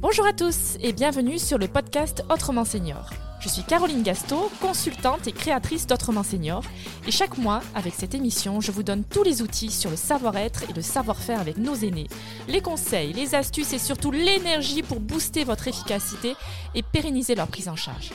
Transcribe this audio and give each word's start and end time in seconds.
Bonjour 0.00 0.26
à 0.26 0.32
tous 0.32 0.76
et 0.80 0.92
bienvenue 0.92 1.38
sur 1.38 1.56
le 1.56 1.68
podcast 1.68 2.24
Autrement 2.30 2.64
Senior. 2.64 3.10
Je 3.40 3.48
suis 3.48 3.62
Caroline 3.62 4.02
Gasto, 4.02 4.50
consultante 4.60 5.26
et 5.26 5.32
créatrice 5.32 5.86
d'Autrement 5.86 6.22
Senior. 6.22 6.62
Et 7.06 7.10
chaque 7.10 7.38
mois, 7.38 7.62
avec 7.74 7.94
cette 7.94 8.14
émission, 8.14 8.60
je 8.60 8.72
vous 8.72 8.82
donne 8.82 9.04
tous 9.04 9.22
les 9.22 9.40
outils 9.40 9.70
sur 9.70 9.88
le 9.88 9.96
savoir-être 9.96 10.64
et 10.68 10.72
le 10.74 10.82
savoir-faire 10.82 11.40
avec 11.40 11.56
nos 11.56 11.74
aînés. 11.74 12.08
Les 12.48 12.60
conseils, 12.60 13.12
les 13.12 13.34
astuces 13.34 13.72
et 13.72 13.78
surtout 13.78 14.10
l'énergie 14.10 14.82
pour 14.82 15.00
booster 15.00 15.44
votre 15.44 15.68
efficacité 15.68 16.34
et 16.74 16.82
pérenniser 16.82 17.34
leur 17.34 17.46
prise 17.46 17.68
en 17.68 17.76
charge. 17.76 18.10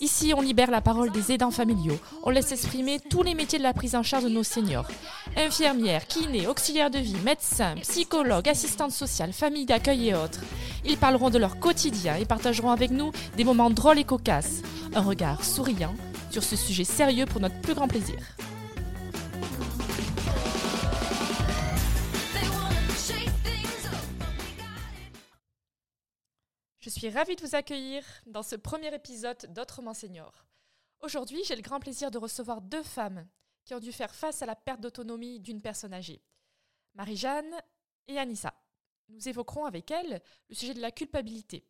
Ici, 0.00 0.32
on 0.32 0.40
libère 0.40 0.70
la 0.70 0.80
parole 0.80 1.10
des 1.10 1.32
aidants 1.32 1.50
familiaux. 1.50 1.98
On 2.22 2.30
laisse 2.30 2.52
exprimer 2.52 3.00
tous 3.00 3.24
les 3.24 3.34
métiers 3.34 3.58
de 3.58 3.64
la 3.64 3.72
prise 3.72 3.96
en 3.96 4.04
charge 4.04 4.22
de 4.22 4.28
nos 4.28 4.44
seniors. 4.44 4.86
Infirmières, 5.36 6.06
kinés, 6.06 6.46
auxiliaires 6.46 6.90
de 6.90 7.00
vie, 7.00 7.16
médecins, 7.24 7.74
psychologues, 7.80 8.48
assistantes 8.48 8.92
sociales, 8.92 9.32
familles 9.32 9.66
d'accueil 9.66 10.10
et 10.10 10.14
autres. 10.14 10.40
Ils 10.84 10.98
parleront 10.98 11.30
de 11.30 11.38
leur 11.38 11.58
quotidien 11.58 12.14
et 12.14 12.26
partageront 12.26 12.70
avec 12.70 12.92
nous 12.92 13.10
des 13.36 13.42
moments 13.42 13.70
drôles 13.70 13.98
et 13.98 14.04
cocasses. 14.04 14.62
Un 14.94 15.02
regard 15.02 15.44
souriant 15.44 15.94
sur 16.30 16.44
ce 16.44 16.54
sujet 16.54 16.84
sérieux 16.84 17.26
pour 17.26 17.40
notre 17.40 17.60
plus 17.60 17.74
grand 17.74 17.88
plaisir. 17.88 18.18
Je 26.88 26.94
suis 26.94 27.10
ravie 27.10 27.36
de 27.36 27.46
vous 27.46 27.54
accueillir 27.54 28.02
dans 28.24 28.42
ce 28.42 28.56
premier 28.56 28.94
épisode 28.94 29.52
d'Autrement 29.52 29.92
Senior. 29.92 30.46
Aujourd'hui, 31.00 31.44
j'ai 31.44 31.54
le 31.54 31.60
grand 31.60 31.80
plaisir 31.80 32.10
de 32.10 32.16
recevoir 32.16 32.62
deux 32.62 32.82
femmes 32.82 33.28
qui 33.66 33.74
ont 33.74 33.78
dû 33.78 33.92
faire 33.92 34.14
face 34.14 34.40
à 34.40 34.46
la 34.46 34.56
perte 34.56 34.80
d'autonomie 34.80 35.38
d'une 35.38 35.60
personne 35.60 35.92
âgée, 35.92 36.22
Marie-Jeanne 36.94 37.52
et 38.06 38.18
Anissa. 38.18 38.54
Nous 39.10 39.28
évoquerons 39.28 39.66
avec 39.66 39.90
elles 39.90 40.22
le 40.48 40.54
sujet 40.54 40.72
de 40.72 40.80
la 40.80 40.90
culpabilité. 40.90 41.68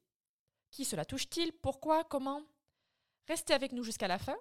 Qui 0.71 0.85
cela 0.85 1.05
touche-t-il? 1.05 1.51
Pourquoi? 1.51 2.05
Comment? 2.05 2.45
Restez 3.27 3.55
avec 3.55 3.73
nous 3.73 3.83
jusqu'à 3.83 4.07
la 4.07 4.21
fin, 4.21 4.37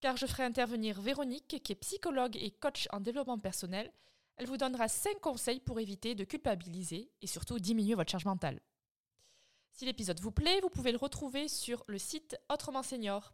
car 0.00 0.18
je 0.18 0.26
ferai 0.26 0.42
intervenir 0.42 1.00
Véronique, 1.00 1.62
qui 1.64 1.72
est 1.72 1.76
psychologue 1.76 2.36
et 2.36 2.50
coach 2.50 2.88
en 2.92 3.00
développement 3.00 3.38
personnel. 3.38 3.90
Elle 4.36 4.48
vous 4.48 4.58
donnera 4.58 4.86
5 4.86 5.18
conseils 5.22 5.60
pour 5.60 5.80
éviter 5.80 6.14
de 6.14 6.24
culpabiliser 6.24 7.10
et 7.22 7.26
surtout 7.26 7.58
diminuer 7.58 7.94
votre 7.94 8.10
charge 8.10 8.26
mentale. 8.26 8.60
Si 9.74 9.84
l'épisode 9.84 10.20
vous 10.20 10.30
plaît, 10.30 10.60
vous 10.60 10.70
pouvez 10.70 10.92
le 10.92 10.98
retrouver 10.98 11.48
sur 11.48 11.82
le 11.88 11.98
site 11.98 12.36
Autrement 12.48 12.84
Senior. 12.84 13.32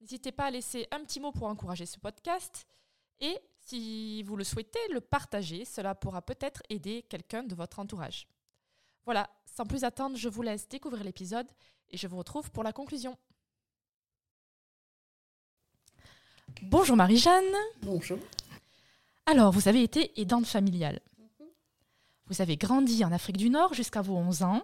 N'hésitez 0.00 0.32
pas 0.32 0.46
à 0.46 0.50
laisser 0.50 0.88
un 0.90 1.00
petit 1.00 1.20
mot 1.20 1.32
pour 1.32 1.46
encourager 1.46 1.84
ce 1.84 1.98
podcast 1.98 2.66
et, 3.20 3.38
si 3.58 4.22
vous 4.22 4.34
le 4.34 4.42
souhaitez, 4.42 4.78
le 4.90 5.02
partager. 5.02 5.66
Cela 5.66 5.94
pourra 5.94 6.22
peut-être 6.22 6.62
aider 6.70 7.02
quelqu'un 7.10 7.42
de 7.42 7.54
votre 7.54 7.78
entourage. 7.78 8.26
Voilà, 9.04 9.28
sans 9.44 9.66
plus 9.66 9.84
attendre, 9.84 10.16
je 10.16 10.30
vous 10.30 10.40
laisse 10.40 10.66
découvrir 10.66 11.04
l'épisode 11.04 11.46
et 11.90 11.98
je 11.98 12.06
vous 12.06 12.16
retrouve 12.16 12.50
pour 12.52 12.62
la 12.62 12.72
conclusion. 12.72 13.18
Bonjour 16.62 16.96
Marie-Jeanne. 16.96 17.54
Bonjour. 17.82 18.18
Alors, 19.26 19.52
vous 19.52 19.68
avez 19.68 19.82
été 19.82 20.18
aidante 20.18 20.46
familiale. 20.46 21.00
Vous 22.28 22.40
avez 22.40 22.56
grandi 22.56 23.04
en 23.04 23.12
Afrique 23.12 23.36
du 23.36 23.50
Nord 23.50 23.74
jusqu'à 23.74 24.00
vos 24.00 24.16
11 24.16 24.42
ans. 24.42 24.62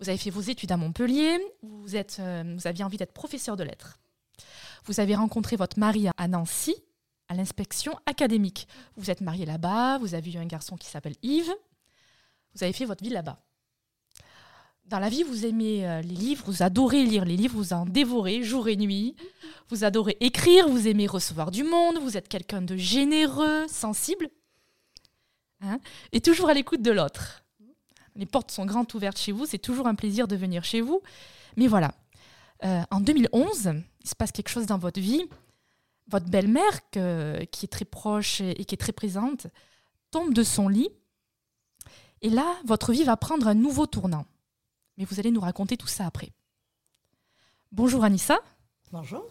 Vous 0.00 0.08
avez 0.08 0.18
fait 0.18 0.30
vos 0.30 0.40
études 0.40 0.70
à 0.70 0.76
Montpellier. 0.76 1.38
Vous, 1.62 1.96
êtes, 1.96 2.18
euh, 2.20 2.54
vous 2.56 2.66
aviez 2.66 2.84
envie 2.84 2.98
d'être 2.98 3.12
professeur 3.12 3.56
de 3.56 3.64
lettres. 3.64 3.98
Vous 4.84 5.00
avez 5.00 5.16
rencontré 5.16 5.56
votre 5.56 5.78
mari 5.78 6.08
à 6.16 6.28
Nancy, 6.28 6.76
à 7.28 7.34
l'inspection 7.34 7.98
académique. 8.06 8.68
Vous 8.96 9.10
êtes 9.10 9.20
marié 9.20 9.44
là-bas. 9.44 9.98
Vous 9.98 10.14
avez 10.14 10.32
eu 10.32 10.38
un 10.38 10.46
garçon 10.46 10.76
qui 10.76 10.86
s'appelle 10.88 11.16
Yves. 11.22 11.52
Vous 12.54 12.62
avez 12.62 12.72
fait 12.72 12.84
votre 12.84 13.02
vie 13.02 13.10
là-bas. 13.10 13.42
Dans 14.86 15.00
la 15.00 15.10
vie, 15.10 15.22
vous 15.22 15.44
aimez 15.44 15.86
euh, 15.86 16.00
les 16.00 16.14
livres, 16.14 16.44
vous 16.46 16.62
adorez 16.62 17.04
lire 17.04 17.26
les 17.26 17.36
livres, 17.36 17.56
vous 17.56 17.74
en 17.74 17.84
dévorez 17.84 18.42
jour 18.42 18.68
et 18.68 18.76
nuit. 18.76 19.16
Vous 19.68 19.84
adorez 19.84 20.16
écrire, 20.20 20.66
vous 20.66 20.88
aimez 20.88 21.06
recevoir 21.06 21.50
du 21.50 21.62
monde, 21.62 21.98
vous 21.98 22.16
êtes 22.16 22.28
quelqu'un 22.28 22.62
de 22.62 22.74
généreux, 22.76 23.66
sensible, 23.68 24.30
hein, 25.60 25.78
et 26.12 26.22
toujours 26.22 26.48
à 26.48 26.54
l'écoute 26.54 26.80
de 26.80 26.90
l'autre. 26.90 27.44
Les 28.18 28.26
portes 28.26 28.50
sont 28.50 28.66
grandes 28.66 28.92
ouvertes 28.94 29.18
chez 29.18 29.32
vous, 29.32 29.46
c'est 29.46 29.58
toujours 29.58 29.86
un 29.86 29.94
plaisir 29.94 30.28
de 30.28 30.36
venir 30.36 30.64
chez 30.64 30.80
vous. 30.80 31.00
Mais 31.56 31.68
voilà, 31.68 31.94
euh, 32.64 32.82
en 32.90 33.00
2011, 33.00 33.72
il 34.02 34.08
se 34.08 34.14
passe 34.14 34.32
quelque 34.32 34.50
chose 34.50 34.66
dans 34.66 34.78
votre 34.78 35.00
vie. 35.00 35.24
Votre 36.08 36.26
belle-mère, 36.26 36.90
qui 36.90 36.98
est 36.98 37.70
très 37.70 37.84
proche 37.84 38.40
et 38.40 38.64
qui 38.64 38.74
est 38.74 38.78
très 38.78 38.92
présente, 38.92 39.46
tombe 40.10 40.34
de 40.34 40.42
son 40.42 40.68
lit. 40.68 40.88
Et 42.22 42.30
là, 42.30 42.56
votre 42.64 42.92
vie 42.92 43.04
va 43.04 43.16
prendre 43.16 43.46
un 43.46 43.54
nouveau 43.54 43.86
tournant. 43.86 44.26
Mais 44.96 45.04
vous 45.04 45.20
allez 45.20 45.30
nous 45.30 45.40
raconter 45.40 45.76
tout 45.76 45.86
ça 45.86 46.06
après. 46.06 46.32
Bonjour 47.70 48.02
Anissa. 48.02 48.38
Bonjour. 48.90 49.28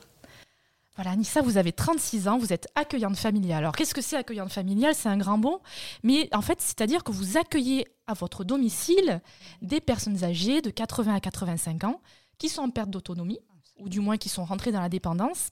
Voilà, 0.97 1.11
Anissa, 1.11 1.43
vous 1.43 1.57
avez 1.57 1.73
36 1.73 2.27
ans, 2.27 2.39
vous 2.39 2.53
êtes 2.53 2.67
accueillante 2.73 3.17
familiale. 3.17 3.59
Alors, 3.59 3.75
qu'est-ce 3.75 3.93
que 3.93 4.01
c'est 4.01 4.15
accueillante 4.15 4.51
familiale? 4.51 4.95
C'est 4.95 5.09
un 5.09 5.17
grand 5.17 5.37
mot, 5.37 5.61
mais 6.01 6.27
en 6.33 6.41
fait, 6.41 6.59
c'est-à-dire 6.59 7.03
que 7.03 7.11
vous 7.11 7.37
accueillez 7.37 7.85
à 8.07 8.15
votre 8.15 8.43
domicile 8.43 9.21
des 9.61 9.79
personnes 9.79 10.23
âgées 10.23 10.59
de 10.63 10.71
80 10.71 11.13
à 11.13 11.19
85 11.19 11.83
ans 11.83 12.01
qui 12.39 12.49
sont 12.49 12.63
en 12.63 12.71
perte 12.71 12.89
d'autonomie, 12.89 13.39
ou 13.77 13.89
du 13.89 13.99
moins 13.99 14.17
qui 14.17 14.27
sont 14.27 14.43
rentrées 14.43 14.71
dans 14.71 14.81
la 14.81 14.89
dépendance, 14.89 15.49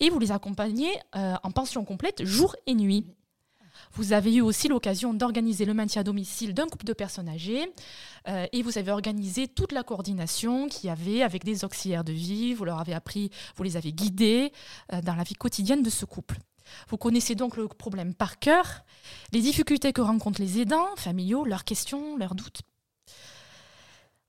et 0.00 0.10
vous 0.10 0.18
les 0.18 0.32
accompagnez 0.32 0.90
euh, 1.14 1.36
en 1.40 1.52
pension 1.52 1.84
complète 1.84 2.24
jour 2.24 2.56
et 2.66 2.74
nuit. 2.74 3.06
Vous 3.96 4.12
avez 4.12 4.34
eu 4.34 4.40
aussi 4.40 4.66
l'occasion 4.66 5.14
d'organiser 5.14 5.64
le 5.64 5.72
maintien 5.72 6.00
à 6.00 6.04
domicile 6.04 6.52
d'un 6.52 6.66
couple 6.66 6.84
de 6.84 6.92
personnes 6.92 7.28
âgées 7.28 7.72
euh, 8.26 8.46
et 8.52 8.62
vous 8.62 8.76
avez 8.76 8.90
organisé 8.90 9.46
toute 9.46 9.70
la 9.70 9.84
coordination 9.84 10.68
qu'il 10.68 10.88
y 10.88 10.90
avait 10.90 11.22
avec 11.22 11.44
des 11.44 11.64
auxiliaires 11.64 12.02
de 12.02 12.12
vie. 12.12 12.54
Vous 12.54 12.64
leur 12.64 12.80
avez 12.80 12.92
appris, 12.92 13.30
vous 13.54 13.62
les 13.62 13.76
avez 13.76 13.92
guidés 13.92 14.52
euh, 14.92 15.00
dans 15.00 15.14
la 15.14 15.22
vie 15.22 15.34
quotidienne 15.34 15.84
de 15.84 15.90
ce 15.90 16.04
couple. 16.04 16.38
Vous 16.88 16.96
connaissez 16.96 17.36
donc 17.36 17.56
le 17.56 17.68
problème 17.68 18.14
par 18.14 18.40
cœur, 18.40 18.84
les 19.32 19.40
difficultés 19.40 19.92
que 19.92 20.00
rencontrent 20.00 20.40
les 20.40 20.58
aidants 20.58 20.96
familiaux, 20.96 21.44
leurs 21.44 21.64
questions, 21.64 22.16
leurs 22.16 22.34
doutes. 22.34 22.62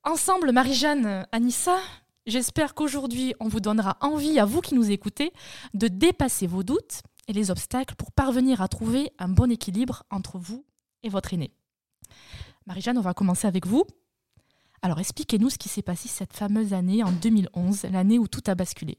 Ensemble, 0.03 0.51
Marie-Jeanne, 0.51 1.25
Anissa, 1.31 1.79
j'espère 2.27 2.75
qu'aujourd'hui, 2.75 3.33
on 3.39 3.47
vous 3.47 3.61
donnera 3.61 3.97
envie, 4.01 4.37
à 4.37 4.45
vous 4.45 4.61
qui 4.61 4.75
nous 4.75 4.91
écoutez, 4.91 5.33
de 5.73 5.87
dépasser 5.87 6.45
vos 6.45 6.61
doutes 6.61 7.01
et 7.27 7.33
les 7.33 7.51
obstacles 7.51 7.95
pour 7.95 8.11
parvenir 8.11 8.61
à 8.61 8.67
trouver 8.67 9.11
un 9.19 9.29
bon 9.29 9.51
équilibre 9.51 10.03
entre 10.09 10.37
vous 10.37 10.65
et 11.03 11.09
votre 11.09 11.33
aîné. 11.33 11.51
Marie-Jeanne, 12.65 12.97
on 12.97 13.01
va 13.01 13.13
commencer 13.13 13.47
avec 13.47 13.65
vous. 13.65 13.85
Alors 14.81 14.99
expliquez-nous 14.99 15.49
ce 15.49 15.57
qui 15.57 15.69
s'est 15.69 15.81
passé 15.81 16.07
cette 16.07 16.33
fameuse 16.33 16.73
année 16.73 17.03
en 17.03 17.11
2011, 17.11 17.83
l'année 17.91 18.19
où 18.19 18.27
tout 18.27 18.43
a 18.47 18.55
basculé. 18.55 18.97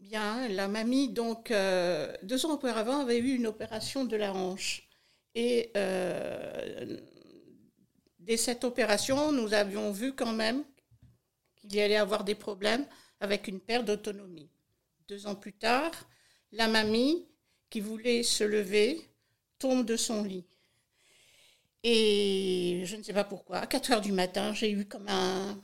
Bien, 0.00 0.48
la 0.48 0.68
mamie, 0.68 1.08
donc, 1.08 1.50
euh, 1.50 2.12
deux 2.22 2.44
ans 2.44 2.54
auparavant, 2.54 3.00
avait 3.00 3.18
eu 3.18 3.34
une 3.34 3.46
opération 3.46 4.04
de 4.04 4.16
la 4.16 4.34
hanche. 4.34 4.88
Et 5.34 5.70
euh, 5.76 6.98
dès 8.18 8.36
cette 8.36 8.64
opération, 8.64 9.32
nous 9.32 9.54
avions 9.54 9.90
vu 9.90 10.12
quand 10.12 10.32
même 10.32 10.64
qu'il 11.56 11.74
y 11.74 11.80
allait 11.80 11.96
avoir 11.96 12.24
des 12.24 12.34
problèmes 12.34 12.84
avec 13.20 13.48
une 13.48 13.60
perte 13.60 13.86
d'autonomie. 13.86 14.50
Deux 15.08 15.26
ans 15.26 15.34
plus 15.34 15.52
tard, 15.52 15.92
la 16.52 16.68
mamie, 16.68 17.26
qui 17.70 17.80
voulait 17.80 18.22
se 18.22 18.44
lever, 18.44 19.00
tombe 19.58 19.86
de 19.86 19.96
son 19.96 20.22
lit. 20.24 20.44
Et 21.82 22.82
je 22.84 22.96
ne 22.96 23.02
sais 23.02 23.12
pas 23.12 23.24
pourquoi, 23.24 23.58
à 23.58 23.66
4 23.66 23.92
heures 23.92 24.00
du 24.00 24.12
matin, 24.12 24.52
j'ai 24.52 24.70
eu 24.70 24.84
comme 24.84 25.08
un, 25.08 25.58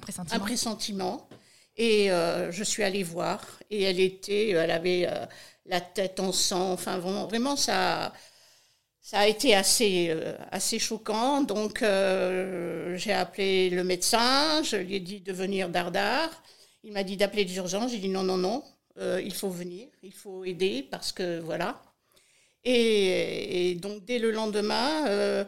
pressentiment. 0.00 0.40
pressentiment. 0.40 1.28
Et 1.76 2.10
euh, 2.10 2.52
je 2.52 2.62
suis 2.62 2.82
allée 2.82 3.02
voir. 3.02 3.44
Et 3.70 3.82
elle 3.82 4.00
était, 4.00 4.50
elle 4.50 4.70
avait 4.70 5.06
euh, 5.08 5.26
la 5.64 5.80
tête 5.80 6.20
en 6.20 6.32
sang. 6.32 6.72
Enfin, 6.72 6.98
vraiment, 6.98 7.56
ça, 7.56 8.12
ça 9.00 9.20
a 9.20 9.26
été 9.26 9.54
assez, 9.54 10.08
euh, 10.10 10.36
assez 10.50 10.78
choquant. 10.78 11.42
Donc, 11.42 11.80
j'ai 11.80 13.12
appelé 13.12 13.70
le 13.70 13.82
médecin. 13.82 14.62
Je 14.62 14.76
lui 14.76 14.96
ai 14.96 15.00
dit 15.00 15.20
de 15.20 15.32
venir 15.32 15.68
d'Ardard. 15.68 16.30
Il 16.84 16.92
m'a 16.92 17.02
dit 17.02 17.16
d'appeler 17.16 17.44
d'urgence. 17.44 17.90
J'ai 17.90 17.98
dit 17.98 18.08
non, 18.08 18.22
non, 18.22 18.36
non. 18.36 18.62
Euh, 18.98 19.20
il 19.22 19.34
faut 19.34 19.50
venir, 19.50 19.88
il 20.02 20.12
faut 20.12 20.44
aider 20.44 20.86
parce 20.90 21.12
que 21.12 21.40
voilà. 21.40 21.82
Et, 22.64 23.76
donc 23.76 24.04
dès 24.04 24.18
le 24.18 24.30
lendemain, 24.30 25.06
euh, 25.08 25.44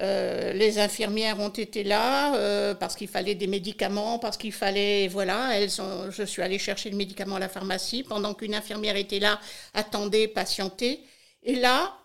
euh, 0.00 0.52
les 0.52 0.78
infirmières 0.78 1.40
ont 1.40 1.50
été 1.50 1.84
là 1.84 2.74
parce 2.74 2.96
qu'il 2.96 3.08
fallait 3.08 3.34
des 3.34 3.46
médicaments, 3.46 4.18
parce 4.18 4.36
qu'il 4.36 4.52
fallait, 4.52 5.08
voilà, 5.08 5.58
elles 5.58 5.70
sont, 5.70 6.10
je 6.10 6.22
suis 6.22 6.42
allée 6.42 6.58
chercher 6.58 6.90
le 6.90 6.96
médicament 6.96 7.36
à 7.36 7.40
la 7.40 7.48
pharmacie 7.48 8.02
pendant 8.04 8.34
qu'une 8.34 8.54
infirmière 8.54 8.96
était 8.96 9.20
là, 9.20 9.40
attendait, 9.74 10.28
patientait. 10.28 11.00
Et 11.42 11.56
là, 11.56 11.98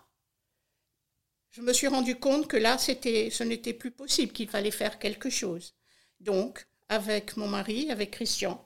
je 1.50 1.62
me 1.62 1.72
suis 1.72 1.88
rendu 1.88 2.16
compte 2.16 2.46
que 2.48 2.56
là, 2.56 2.78
c'était, 2.78 3.30
ce 3.30 3.44
n'était 3.44 3.72
plus 3.72 3.90
possible, 3.90 4.32
qu'il 4.32 4.48
fallait 4.48 4.70
faire 4.70 4.98
quelque 4.98 5.30
chose. 5.30 5.74
Donc, 6.20 6.66
avec 6.88 7.36
mon 7.36 7.48
mari, 7.48 7.90
avec 7.90 8.12
Christian, 8.12 8.64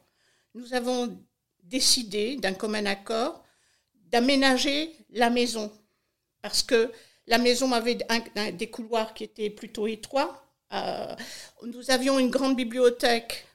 nous 0.54 0.74
avons 0.74 1.18
décidé 1.64 2.36
d'un 2.36 2.54
commun 2.54 2.86
accord 2.86 3.44
d'aménager 4.10 4.92
la 5.10 5.30
maison. 5.30 5.72
Parce 6.40 6.62
que 6.62 6.92
la 7.26 7.38
maison 7.38 7.72
avait 7.72 7.98
des 8.52 8.70
couloirs 8.70 9.14
qui 9.14 9.24
étaient 9.24 9.50
plutôt 9.50 9.86
étroits. 9.86 10.44
Euh, 10.72 11.14
nous 11.62 11.90
avions 11.90 12.18
une 12.18 12.30
grande 12.30 12.56
bibliothèque 12.56 13.46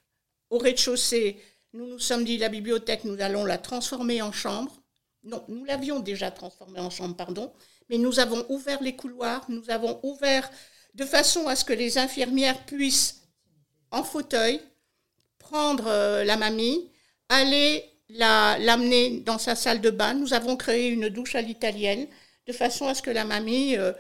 au 0.50 0.58
rez-de-chaussée. 0.58 1.40
Nous 1.74 1.86
nous 1.86 2.00
sommes 2.00 2.26
dit, 2.26 2.38
la 2.38 2.50
bibliothèque, 2.50 3.04
nous 3.04 3.22
allons 3.22 3.46
la 3.46 3.58
transformer 3.58 4.22
en 4.22 4.32
chambre. 4.32 4.76
Non, 5.24 5.44
nous 5.48 5.66
l'avions 5.66 6.00
déjà 6.00 6.32
transformée 6.32 6.80
en 6.80 6.90
chambre, 6.90 7.16
pardon. 7.16 7.54
Mais 7.90 7.98
nous 7.98 8.20
avons 8.20 8.46
ouvert 8.50 8.82
les 8.82 8.96
couloirs, 8.96 9.46
nous 9.50 9.70
avons 9.70 10.00
ouvert 10.04 10.50
de 10.96 11.06
façon 11.06 11.48
à 11.48 11.56
ce 11.56 11.66
que 11.66 11.74
les 11.74 11.98
infirmières 11.98 12.66
puissent, 12.66 13.22
en 13.92 14.04
fauteuil, 14.04 14.62
prendre 15.38 15.88
euh, 15.88 16.24
la 16.24 16.38
mamie, 16.38 16.92
aller 17.30 17.84
l'amener 18.10 19.22
dans 19.22 19.38
sa 19.38 19.56
salle 19.56 19.82
de 19.82 19.90
bain. 19.90 20.14
Nous 20.14 20.34
avons 20.34 20.56
créé 20.58 20.90
une 20.90 21.10
douche 21.10 21.36
à 21.36 21.42
l'italienne 21.42 22.08
de 22.48 22.54
façon 22.54 22.88
à 22.88 22.96
ce 22.96 23.02
que 23.02 23.12
la 23.12 23.26
mamie 23.26 23.78
euh, 23.78 23.94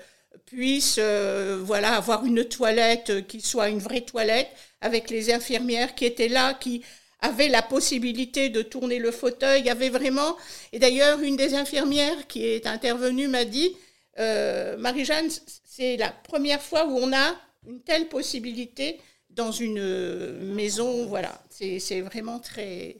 puisse 0.45 0.97
euh, 0.99 1.61
voilà, 1.63 1.95
avoir 1.95 2.25
une 2.25 2.43
toilette 2.45 3.27
qui 3.27 3.41
soit 3.41 3.69
une 3.69 3.79
vraie 3.79 4.01
toilette 4.01 4.49
avec 4.81 5.09
les 5.09 5.31
infirmières 5.31 5.95
qui 5.95 6.05
étaient 6.05 6.27
là, 6.27 6.55
qui 6.55 6.83
avaient 7.21 7.49
la 7.49 7.61
possibilité 7.61 8.49
de 8.49 8.61
tourner 8.61 8.97
le 8.97 9.11
fauteuil. 9.11 9.61
Il 9.61 9.65
y 9.65 9.69
avait 9.69 9.89
vraiment, 9.89 10.35
et 10.71 10.79
d'ailleurs, 10.79 11.19
une 11.19 11.35
des 11.35 11.53
infirmières 11.53 12.27
qui 12.27 12.45
est 12.45 12.65
intervenue 12.65 13.27
m'a 13.27 13.45
dit, 13.45 13.75
euh, 14.19 14.77
Marie-Jeanne, 14.77 15.29
c'est 15.65 15.97
la 15.97 16.09
première 16.09 16.61
fois 16.61 16.87
où 16.87 16.97
on 16.97 17.13
a 17.13 17.35
une 17.67 17.81
telle 17.81 18.07
possibilité 18.07 18.99
dans 19.29 19.51
une 19.51 20.53
maison. 20.55 21.05
Voilà, 21.05 21.41
c'est 21.49 22.01
vraiment 22.01 22.39
très. 22.39 22.97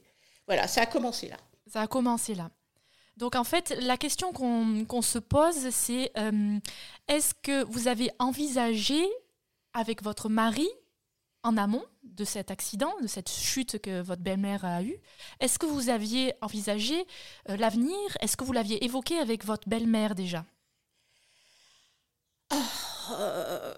Voilà, 0.49 0.67
ça 0.67 0.81
a 0.81 0.85
commencé 0.87 1.27
là. 1.27 1.37
Ça 1.67 1.81
a 1.81 1.87
commencé 1.87 2.33
là. 2.33 2.49
Donc 3.17 3.35
en 3.35 3.43
fait, 3.43 3.77
la 3.81 3.97
question 3.97 4.33
qu'on 4.33 5.01
se 5.03 5.19
pose, 5.19 5.69
c'est 5.69 6.11
euh, 6.17 6.57
est-ce 7.07 7.35
que 7.35 7.63
vous 7.65 7.87
avez 7.87 8.09
envisagé 8.17 9.07
avec 9.73 10.01
votre 10.01 10.27
mari 10.27 10.67
en 11.43 11.55
amont 11.55 11.85
de 12.01 12.23
cet 12.25 12.49
accident, 12.49 12.91
de 12.99 13.05
cette 13.05 13.29
chute 13.29 13.79
que 13.79 14.01
votre 14.01 14.23
belle-mère 14.23 14.65
a 14.65 14.81
eue, 14.81 14.97
est-ce 15.39 15.59
que 15.59 15.67
vous 15.67 15.89
aviez 15.89 16.33
envisagé 16.41 17.05
euh, 17.49 17.55
l'avenir? 17.55 17.95
Est-ce 18.19 18.35
que 18.35 18.43
vous 18.43 18.51
l'aviez 18.51 18.83
évoqué 18.83 19.19
avec 19.19 19.45
votre 19.45 19.69
belle-mère 19.69 20.15
déjà? 20.15 20.45
Ah, 22.49 23.75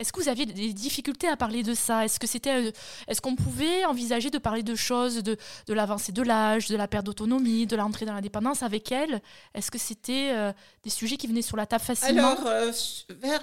est-ce 0.00 0.14
que 0.14 0.20
vous 0.20 0.30
aviez 0.30 0.46
des 0.46 0.72
difficultés 0.72 1.28
à 1.28 1.36
parler 1.36 1.62
de 1.62 1.74
ça? 1.74 2.06
Est-ce 2.06 2.18
que 2.18 2.26
c'était, 2.26 2.68
euh, 2.68 2.72
est-ce 3.06 3.20
qu'on 3.20 3.36
pouvait 3.36 3.84
envisager 3.84 4.30
de 4.30 4.38
parler 4.38 4.62
de 4.62 4.74
choses, 4.74 5.22
de, 5.22 5.36
l'avancée 5.68 6.10
de 6.10 6.22
l'âge, 6.22 6.68
de 6.68 6.76
la 6.76 6.88
perte 6.88 7.04
d'autonomie, 7.04 7.66
de 7.66 7.76
l'entrée 7.76 8.06
dans 8.06 8.14
l'indépendance 8.14 8.62
avec 8.62 8.90
elle? 8.92 9.20
Est-ce 9.54 9.70
que 9.70 9.76
c'était 9.76 10.30
euh, 10.32 10.52
des 10.84 10.90
sujets 10.90 11.18
qui 11.18 11.26
venaient 11.26 11.42
sur 11.42 11.58
la 11.58 11.66
table 11.66 11.84
facilement? 11.84 12.30
Alors, 12.30 12.46
euh, 12.46 12.72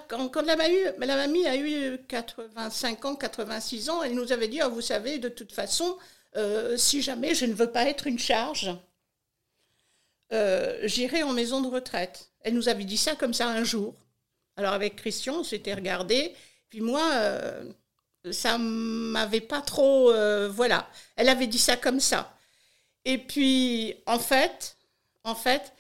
quand, 0.07 0.41
la, 0.41 0.55
mamie, 0.55 1.43
la, 1.43 1.51
a 1.51 1.55
eu 1.57 1.99
85 2.07 3.05
ans, 3.05 3.15
86 3.15 3.91
ans, 3.91 4.01
elle 4.01 4.15
nous 4.15 4.31
avait 4.31 4.47
dit, 4.47 4.59
oh, 4.65 4.71
vous 4.71 4.81
savez, 4.81 5.19
de 5.19 5.29
toute 5.29 5.51
façon, 5.51 5.95
si 6.75 7.01
jamais 7.01 7.33
je 7.33 7.45
ne 7.45 7.53
veux 7.53 7.71
pas 7.71 7.85
être 7.85 8.07
une 8.07 8.19
charge, 8.19 8.71
j'irai 10.83 11.21
en 11.21 11.33
maison 11.33 11.61
de 11.61 11.67
retraite. 11.67 12.31
Elle 12.41 12.55
nous 12.55 12.67
avait 12.69 12.83
dit 12.83 12.97
ça 12.97 13.15
comme 13.15 13.33
ça 13.33 13.47
un 13.47 13.63
jour. 13.63 13.93
Alors 14.57 14.73
avec 14.73 14.95
Christian, 14.95 15.35
on 15.39 15.43
s'était 15.43 15.75
regardé. 15.75 16.33
Puis 16.69 16.81
moi, 16.81 17.11
euh, 17.13 17.71
ça 18.31 18.57
m'avait 18.57 19.41
pas 19.41 19.61
trop. 19.61 20.11
Euh, 20.11 20.49
voilà. 20.49 20.89
Elle 21.15 21.29
avait 21.29 21.47
dit 21.47 21.59
ça 21.59 21.77
comme 21.77 21.99
ça. 21.99 22.35
Et 23.05 23.19
puis, 23.19 23.95
en 24.07 24.19
fait, 24.19 24.75
en 25.23 25.35
fait, 25.35 25.71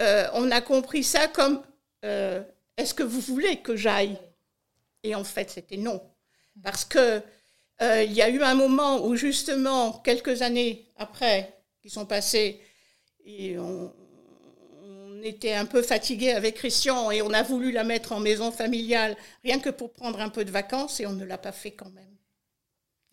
euh, 0.00 0.28
on 0.34 0.50
a 0.50 0.60
compris 0.60 1.02
ça 1.02 1.26
comme 1.26 1.62
est-ce 2.76 2.94
que 2.94 3.04
vous 3.04 3.20
voulez 3.20 3.58
que 3.58 3.76
j'aille? 3.76 4.18
Et 5.04 5.14
en 5.14 5.22
fait, 5.22 5.50
c'était 5.50 5.76
non. 5.76 6.02
Parce 6.62 6.84
que 6.84 7.22
il 7.80 8.12
y 8.12 8.22
a 8.22 8.28
eu 8.28 8.42
un 8.42 8.54
moment 8.54 9.04
où, 9.04 9.16
justement, 9.16 9.92
quelques 10.04 10.42
années 10.42 10.86
après, 10.96 11.52
qui 11.80 11.90
sont 11.90 12.06
passées, 12.06 12.60
et 13.24 13.58
on, 13.58 13.92
était 15.24 15.54
un 15.54 15.66
peu 15.66 15.82
fatigué 15.82 16.32
avec 16.32 16.56
Christian 16.56 17.10
et 17.10 17.22
on 17.22 17.32
a 17.32 17.42
voulu 17.42 17.72
la 17.72 17.84
mettre 17.84 18.12
en 18.12 18.20
maison 18.20 18.50
familiale, 18.50 19.16
rien 19.44 19.58
que 19.60 19.70
pour 19.70 19.92
prendre 19.92 20.20
un 20.20 20.28
peu 20.28 20.44
de 20.44 20.50
vacances, 20.50 21.00
et 21.00 21.06
on 21.06 21.12
ne 21.12 21.24
l'a 21.24 21.38
pas 21.38 21.52
fait 21.52 21.72
quand 21.72 21.90
même. 21.90 22.16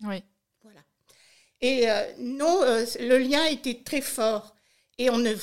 Oui. 0.02 0.22
Voilà. 0.62 0.80
Et 1.60 1.90
euh, 1.90 2.12
non, 2.18 2.62
euh, 2.62 2.84
le 3.00 3.18
lien 3.18 3.44
était 3.46 3.82
très 3.84 4.00
fort. 4.00 4.54
Et 4.98 5.10
on 5.10 5.18
ne. 5.18 5.34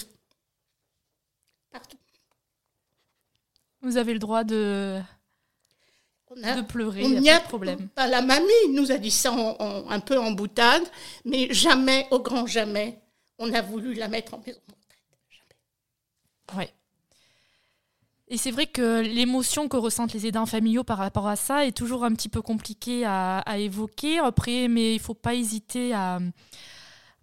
Pardon. 1.72 1.98
Vous 3.81 3.98
avez 3.98 4.14
le 4.14 4.19
droit 4.19 4.44
de. 4.44 5.00
de 6.31 6.62
pleurer, 6.62 7.04
il 7.04 7.22
n'y 7.22 7.30
a, 7.30 7.38
pas 7.38 7.44
de 7.44 7.48
problème. 7.48 7.90
La 7.96 8.22
mamie 8.22 8.48
nous 8.72 8.92
a 8.92 8.98
dit 8.98 9.12
ça 9.12 9.31
un 9.31 10.00
peu 10.00 10.18
en 10.18 10.31
boutade, 10.31 10.84
mais 11.25 11.54
jamais, 11.54 12.08
au 12.12 12.19
grand 12.19 12.46
jamais, 12.48 13.00
on 13.40 13.54
a 13.54 13.62
voulu 13.62 13.94
la 13.94 14.08
mettre 14.08 14.34
en 14.34 14.44
maison. 14.46 14.60
Ouais. 16.56 16.74
Et 18.30 18.38
c'est 18.38 18.52
vrai 18.52 18.68
que 18.68 19.02
l'émotion 19.02 19.70
que 19.70 19.78
ressentent 19.78 20.14
les 20.14 20.28
aidants 20.28 20.46
familiaux 20.46 20.84
par 20.84 20.98
rapport 20.98 21.28
à 21.28 21.38
ça 21.38 21.66
est 21.66 21.72
toujours 21.72 22.04
un 22.04 22.14
petit 22.14 22.28
peu 22.30 22.42
compliquée 22.42 23.06
à, 23.06 23.40
à 23.40 23.58
évoquer. 23.58 24.20
Après, 24.20 24.68
mais 24.68 24.92
il 24.92 24.98
ne 24.98 25.02
faut 25.02 25.14
pas 25.14 25.34
hésiter 25.34 25.94
à, 25.94 26.20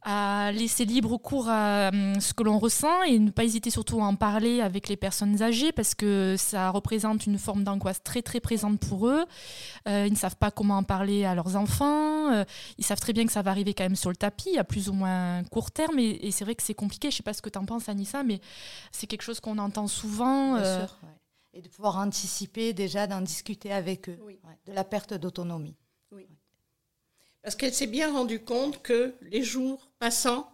à 0.04 0.52
laisser 0.52 0.84
libre 0.84 1.16
cours 1.16 1.48
à 1.48 1.88
hum, 1.88 2.20
ce 2.20 2.34
que 2.34 2.42
l'on 2.42 2.58
ressent 2.58 3.02
et 3.04 3.18
ne 3.18 3.30
pas 3.30 3.44
hésiter 3.44 3.70
surtout 3.70 4.00
à 4.00 4.04
en 4.04 4.16
parler 4.16 4.60
avec 4.60 4.88
les 4.88 4.96
personnes 4.96 5.42
âgées 5.42 5.72
parce 5.72 5.94
que 5.94 6.36
ça 6.38 6.68
représente 6.70 7.26
une 7.26 7.38
forme 7.38 7.64
d'angoisse 7.64 8.02
très 8.02 8.20
très 8.20 8.38
présente 8.38 8.78
pour 8.78 9.08
eux. 9.08 9.24
Euh, 9.88 10.04
ils 10.06 10.12
ne 10.12 10.18
savent 10.18 10.36
pas 10.36 10.50
comment 10.50 10.76
en 10.76 10.82
parler 10.82 11.24
à 11.24 11.34
leurs 11.34 11.56
enfants. 11.56 12.30
Euh, 12.32 12.44
ils 12.76 12.84
savent 12.84 13.00
très 13.00 13.14
bien 13.14 13.24
que 13.24 13.32
ça 13.32 13.40
va 13.40 13.50
arriver 13.50 13.72
quand 13.72 13.84
même 13.84 13.96
sur 13.96 14.10
le 14.10 14.16
tapis 14.16 14.58
à 14.58 14.64
plus 14.64 14.90
ou 14.90 14.92
moins 14.92 15.42
court 15.44 15.70
terme 15.70 15.98
et, 15.98 16.30
c'est 16.30 16.44
vrai 16.44 16.54
que 16.54 16.62
c'est 16.62 16.74
compliqué. 16.74 17.10
Je 17.10 17.14
ne 17.14 17.16
sais 17.18 17.22
pas 17.22 17.32
ce 17.32 17.40
que 17.40 17.48
tu 17.48 17.58
en 17.58 17.64
penses 17.64 17.88
Anissa, 17.88 18.22
mais 18.22 18.40
c'est 18.92 19.06
quelque 19.06 19.22
chose 19.22 19.40
qu'on 19.40 19.56
entend 19.56 19.86
souvent. 19.86 20.54
Bien 20.54 20.64
euh, 20.64 20.86
sûr, 20.86 20.96
Et 21.54 21.62
de 21.62 21.68
pouvoir 21.68 21.96
anticiper 21.96 22.74
déjà, 22.74 23.06
d'en 23.06 23.22
discuter 23.22 23.72
avec 23.72 24.10
eux, 24.10 24.18
de 24.66 24.72
la 24.72 24.84
perte 24.84 25.14
d'autonomie. 25.14 25.76
Oui. 26.12 26.26
Parce 27.42 27.56
qu'elle 27.56 27.74
s'est 27.74 27.86
bien 27.86 28.10
rendue 28.10 28.40
compte 28.40 28.82
que 28.82 29.14
les 29.20 29.42
jours 29.42 29.90
passant, 30.04 30.46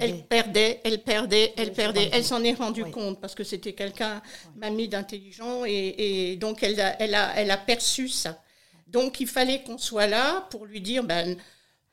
elle 0.00 0.24
perdait, 0.24 0.80
elle 0.82 1.00
perdait, 1.02 1.54
elle 1.56 1.72
perdait, 1.72 2.10
elle 2.12 2.24
s'en 2.24 2.42
est 2.42 2.54
rendue 2.54 2.84
compte 2.90 3.20
parce 3.20 3.36
que 3.36 3.44
c'était 3.44 3.72
quelqu'un, 3.72 4.20
mamie 4.56 4.88
d'intelligent, 4.88 5.64
et, 5.64 6.36
donc 6.40 6.64
elle 6.64 6.80
a, 6.80 7.00
elle, 7.00 7.14
a, 7.14 7.32
elle 7.36 7.52
a 7.52 7.56
perçu 7.56 8.08
ça. 8.08 8.42
Donc 8.88 9.20
il 9.20 9.28
fallait 9.28 9.62
qu'on 9.62 9.78
soit 9.78 10.08
là 10.08 10.48
pour 10.50 10.66
lui 10.66 10.80
dire, 10.80 11.04
ben, 11.04 11.36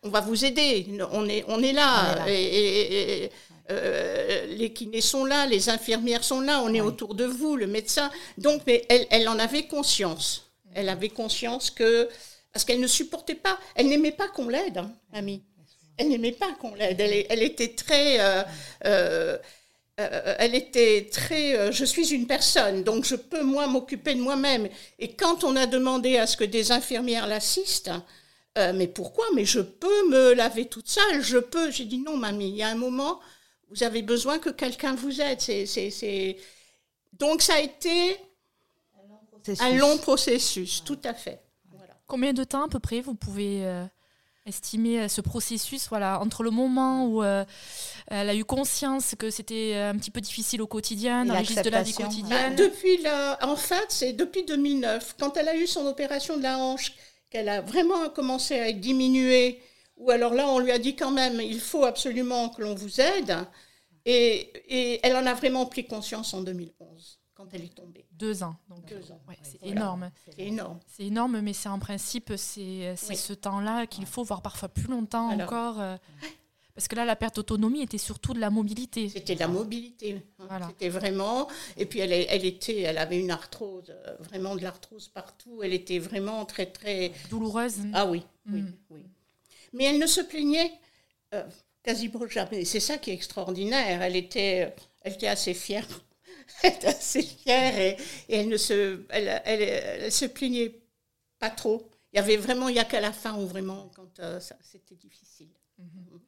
on 0.02 0.10
va 0.10 0.22
vous 0.22 0.46
aider, 0.46 0.88
on 1.12 1.30
est, 1.30 1.46
on 1.48 1.62
est 1.62 1.74
là. 1.74 2.28
Et, 2.28 3.30
euh, 3.70 4.46
les 4.48 4.74
kinés 4.74 5.02
sont 5.02 5.26
là, 5.26 5.46
les 5.46 5.70
infirmières 5.70 6.24
sont 6.24 6.42
là, 6.42 6.62
on 6.64 6.74
est 6.74 6.82
autour 6.82 7.14
de 7.14 7.26
vous, 7.26 7.56
le 7.56 7.68
médecin. 7.68 8.10
Donc, 8.40 8.64
mais 8.66 8.84
elle, 8.90 9.06
elle 9.12 9.30
en 9.30 9.38
avait 9.38 9.68
conscience. 9.68 10.50
Elle 10.74 10.90
avait 10.90 11.10
conscience 11.10 11.70
que 11.70 12.10
parce 12.52 12.66
qu'elle 12.66 12.80
ne 12.80 12.88
supportait 12.88 13.36
pas, 13.36 13.60
elle 13.76 13.90
n'aimait 13.90 14.12
pas 14.12 14.28
qu'on 14.28 14.50
l'aide, 14.50 14.80
hein, 14.80 14.92
amie. 15.14 15.44
Elle 15.98 16.10
n'aimait 16.10 16.32
pas 16.32 16.52
qu'on 16.60 16.75
l'aide. 16.75 17.00
Elle, 17.00 17.44
était 17.44 17.70
très. 17.70 18.20
Euh, 18.20 18.44
euh, 18.86 19.38
euh, 20.00 20.36
elle 20.40 20.56
était 20.56 21.08
très. 21.12 21.72
je 21.72 21.86
suis 21.86 22.14
une 22.14 22.28
personne, 22.28 22.84
donc 22.84 23.06
je 23.06 23.16
peux, 23.16 23.44
moi, 23.44 23.68
m'occuper 23.68 24.14
de 24.14 24.22
moi-même. 24.22 24.68
Et 25.00 25.14
quand 25.14 25.44
on 25.44 25.56
a 25.56 25.66
demandé 25.66 26.18
à 26.18 26.28
ce 26.28 26.36
que 26.36 26.44
des 26.44 26.72
infirmières 26.72 27.28
l'assistent, 27.28 27.92
mais 28.58 28.88
pourquoi? 28.88 29.25
Mais 29.36 29.46
je 29.46 29.60
peux 29.60 30.10
me 30.10 30.34
laver 30.34 30.66
toute 30.66 30.88
seule, 30.88 31.22
je 31.22 31.38
peux. 31.38 31.72
J'ai 31.72 31.86
dit 31.86 31.98
non, 31.98 32.18
mamie, 32.18 32.50
il 32.50 32.56
y 32.56 32.64
a 32.64 32.70
un 32.70 32.75
moment, 32.75 33.20
vous 33.70 33.84
avez 33.84 34.02
besoin 34.02 34.40
que 34.40 34.50
quelqu'un 34.50 34.96
vous 34.96 35.22
aide. 35.22 35.40
C'est, 35.42 36.38
Donc 37.14 37.42
ça 37.42 37.56
a 37.56 37.60
été 37.60 38.18
un 39.60 39.75
long 39.75 39.98
processus, 39.98 40.84
tout 40.84 41.00
à 41.04 41.14
fait. 41.14 41.42
Combien 42.08 42.34
de 42.34 42.44
temps 42.44 42.64
à 42.64 42.68
peu 42.68 42.80
près 42.80 43.02
vous 43.02 43.16
pouvez 43.16 43.66
euh, 43.66 43.84
estimer 44.46 45.02
euh, 45.02 45.08
ce 45.08 45.22
processus 45.22 45.88
voilà, 45.90 46.22
entre 46.22 46.44
le 46.44 46.52
moment 46.52 47.08
où 47.08 47.24
euh, 47.24 47.44
elle 48.08 48.30
a 48.30 48.36
eu 48.36 48.46
conscience 48.46 49.16
que 49.18 49.32
c'était 49.32 49.75
un 49.75 49.98
petit 49.98 50.12
peu 50.12 50.22
difficile 50.22 50.62
au 50.62 50.68
quotidien, 50.68 51.25
dans 51.25 51.34
le 51.34 51.40
registre 51.40 51.64
de 51.64 51.70
la 51.70 51.82
vie 51.82 51.94
quotidienne 51.94 52.56
bah, 52.56 52.56
Depuis 52.56 53.00
En 53.42 53.56
fait, 53.56 53.88
c'est 53.90 54.14
depuis 54.14 54.44
2009, 54.44 55.16
quand 55.20 55.38
elle 55.38 55.50
a 55.50 55.56
eu 55.56 55.66
son 55.66 55.88
opération 55.88 56.38
de 56.38 56.44
la 56.44 56.60
hanche, 56.60 56.94
qu'elle 57.32 57.50
a 57.50 57.62
vraiment 57.62 58.10
commencé 58.10 58.60
à 58.60 58.70
être 58.70 58.80
diminuée, 58.80 59.62
ou 59.98 60.12
alors 60.12 60.34
là, 60.34 60.48
on 60.48 60.60
lui 60.60 60.72
a 60.72 60.78
dit 60.78 60.96
quand 60.96 61.12
même, 61.12 61.42
il 61.42 61.60
faut 61.60 61.86
absolument 61.86 62.50
que 62.50 62.62
l'on 62.62 62.75
vous 62.75 63.02
aide. 63.02 63.36
Et, 64.06 64.52
et, 64.70 65.00
elle 65.02 65.16
en 65.16 65.25
a 65.25 65.34
vraiment 65.34 65.66
pris 65.66 65.86
conscience 65.88 66.34
en 66.36 66.42
2011, 66.42 67.20
quand 67.34 67.48
elle 67.54 67.64
est 67.64 67.75
tombée. 67.75 68.05
Deux 68.18 68.44
ans. 68.44 68.56
Donc, 68.70 68.86
Deux 68.88 69.12
ans. 69.12 69.20
c'est 69.42 69.64
énorme. 69.64 70.12
C'est 70.26 70.40
énorme. 70.40 70.80
C'est 70.88 71.04
énorme, 71.04 71.42
mais 71.42 71.54
c'est 71.54 71.70
en 71.70 71.80
principe, 71.80 72.34
c'est 72.38 72.96
ce 72.96 73.34
temps-là 73.34 73.88
qu'il 73.88 74.06
faut, 74.06 74.24
voir 74.24 74.42
parfois 74.42 74.70
plus 74.70 74.88
longtemps 74.88 75.30
encore. 75.30 75.80
Euh. 75.80 75.98
Parce 76.76 76.90
que 76.90 76.96
là, 76.96 77.06
la 77.06 77.16
perte 77.16 77.38
d'autonomie 77.38 77.82
était 77.82 77.98
surtout 77.98 78.34
de 78.34 78.40
la 78.40 78.50
mobilité. 78.50 79.08
C'était 79.08 79.36
de 79.36 79.40
la 79.40 79.48
mobilité. 79.48 80.22
Hein. 80.40 80.60
C'était 80.68 80.90
vraiment. 80.90 81.48
Et 81.78 81.86
puis 81.86 82.00
elle, 82.00 82.12
elle, 82.12 82.46
était, 82.46 82.82
elle 82.82 82.98
avait 82.98 83.18
une 83.18 83.32
arthrose, 83.32 83.90
euh, 83.90 84.16
vraiment 84.20 84.58
de 84.58 84.62
l'arthrose 84.62 85.08
partout. 85.08 85.62
Elle 85.64 85.72
était 85.72 86.00
vraiment 86.00 86.44
très 86.46 86.66
très 86.66 87.14
douloureuse. 87.30 87.78
Ah 87.94 88.06
oui, 88.06 88.24
oui, 88.52 88.62
mm. 88.62 88.74
oui. 88.90 89.06
Mais 89.72 89.86
elle 89.86 90.00
ne 90.00 90.08
se 90.08 90.20
plaignait 90.20 90.72
euh, 91.34 91.44
quasiment 91.82 92.28
jamais. 92.28 92.66
C'est 92.66 92.82
ça 92.82 92.98
qui 92.98 93.12
est 93.12 93.14
extraordinaire. 93.14 94.02
Elle 94.02 94.18
était, 94.18 94.76
elle 95.02 95.14
était 95.14 95.28
assez 95.28 95.54
fière. 95.54 95.88
Elle 96.64 96.74
était 96.74 96.88
assez 96.88 97.22
fière 97.22 97.78
et, 97.78 97.98
elle 98.30 98.48
ne 98.48 98.58
se, 98.58 99.06
elle, 99.10 99.42
elle, 99.46 100.12
se 100.12 100.25
plaignait 100.25 100.82
pas 101.40 101.50
trop. 101.50 101.90
Il 102.14 102.18
y 102.18 102.20
avait 102.20 102.38
vraiment, 102.38 102.70
il 102.70 102.74
n'y 102.74 102.80
a 102.80 102.86
qu'à 102.86 103.02
la 103.02 103.12
fin 103.12 103.36
où 103.36 103.46
vraiment, 103.46 103.92
quand 103.96 104.20
euh, 104.20 104.40
c'était 104.62 104.96
difficile. 104.96 105.50
Mm-hmm. 105.82 106.20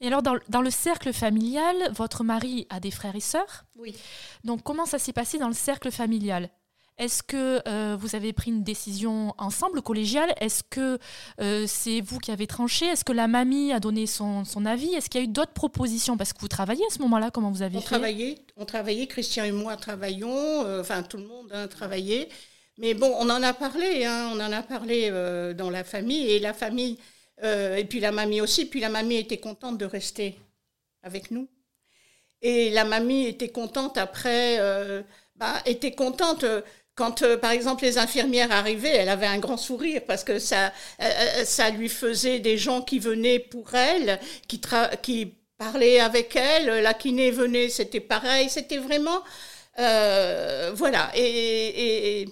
Et 0.00 0.06
alors, 0.08 0.22
dans, 0.22 0.36
dans, 0.48 0.60
le 0.60 0.70
cercle 0.70 1.12
familial, 1.12 1.90
votre 1.92 2.22
mari 2.22 2.66
a 2.68 2.80
des 2.80 2.90
frères 2.90 3.16
et 3.16 3.20
sœurs? 3.20 3.64
Oui. 3.76 3.96
Donc, 4.44 4.62
comment 4.62 4.84
ça 4.84 4.98
s'est 4.98 5.14
passé 5.14 5.38
dans 5.38 5.48
le 5.48 5.54
cercle 5.54 5.90
familial? 5.90 6.50
Est-ce 6.98 7.22
que 7.22 7.60
euh, 7.68 7.96
vous 8.00 8.14
avez 8.16 8.32
pris 8.32 8.50
une 8.50 8.62
décision 8.62 9.34
ensemble, 9.36 9.82
collégiale? 9.82 10.32
Est-ce 10.40 10.62
que 10.62 10.98
euh, 11.40 11.66
c'est 11.66 12.00
vous 12.00 12.18
qui 12.18 12.30
avez 12.30 12.46
tranché? 12.46 12.86
Est-ce 12.86 13.04
que 13.04 13.12
la 13.12 13.28
mamie 13.28 13.72
a 13.72 13.80
donné 13.80 14.06
son, 14.06 14.44
avis? 14.64 14.94
Est-ce 14.94 15.10
qu'il 15.10 15.20
y 15.20 15.24
a 15.24 15.26
eu 15.26 15.30
d'autres 15.30 15.52
propositions? 15.52 16.16
Parce 16.16 16.32
que 16.32 16.40
vous 16.40 16.48
travaillez 16.48 16.84
à 16.86 16.90
ce 16.90 17.00
moment-là, 17.00 17.30
comment 17.30 17.50
vous 17.50 17.60
avez 17.60 17.76
on 17.76 17.80
fait? 17.80 17.86
travaillait, 17.86 18.38
On 18.56 18.64
travaillait, 18.64 19.06
Christian 19.06 19.44
et 19.44 19.52
moi 19.52 19.76
travaillions, 19.76 20.64
euh, 20.64 20.80
enfin 20.80 21.02
tout 21.02 21.18
le 21.18 21.24
monde 21.24 21.52
a 21.52 21.68
travaillé. 21.68 22.30
Mais 22.78 22.94
bon, 22.94 23.14
on 23.18 23.28
en 23.28 23.42
a 23.42 23.52
parlé, 23.52 24.06
hein, 24.06 24.30
on 24.34 24.40
en 24.40 24.52
a 24.52 24.62
parlé 24.62 25.10
dans 25.54 25.70
la 25.70 25.82
famille, 25.82 26.28
et 26.30 26.38
la 26.38 26.52
famille, 26.52 26.98
et 27.42 27.86
puis 27.88 28.00
la 28.00 28.12
mamie 28.12 28.42
aussi, 28.42 28.66
puis 28.66 28.80
la 28.80 28.90
mamie 28.90 29.16
était 29.16 29.38
contente 29.38 29.78
de 29.78 29.86
rester 29.86 30.38
avec 31.02 31.30
nous. 31.30 31.48
Et 32.42 32.68
la 32.68 32.84
mamie 32.84 33.24
était 33.24 33.48
contente 33.48 33.96
après, 33.96 34.58
bah, 35.36 35.54
était 35.64 35.92
contente 35.92 36.44
quand, 36.96 37.22
euh, 37.22 37.36
par 37.36 37.50
exemple, 37.52 37.84
les 37.84 37.98
infirmières 37.98 38.50
arrivaient, 38.50 38.96
elle 38.96 39.10
avait 39.10 39.26
un 39.26 39.38
grand 39.38 39.58
sourire 39.58 40.00
parce 40.06 40.24
que 40.24 40.38
ça, 40.38 40.68
euh, 40.68 41.04
euh, 41.04 41.44
ça 41.44 41.70
lui 41.70 41.90
faisait 41.90 42.40
des 42.40 42.56
gens 42.56 42.80
qui 42.82 42.98
venaient 42.98 43.38
pour 43.38 43.74
elle, 43.74 44.18
qui, 44.48 45.34
parlaient 45.58 46.00
avec 46.00 46.36
elle. 46.36 46.82
La 46.82 46.94
kiné 46.94 47.30
venait, 47.30 47.68
c'était 47.68 48.00
pareil. 48.00 48.50
C'était 48.50 48.78
vraiment, 48.78 49.22
voilà. 49.76 51.10
Et, 51.14 52.26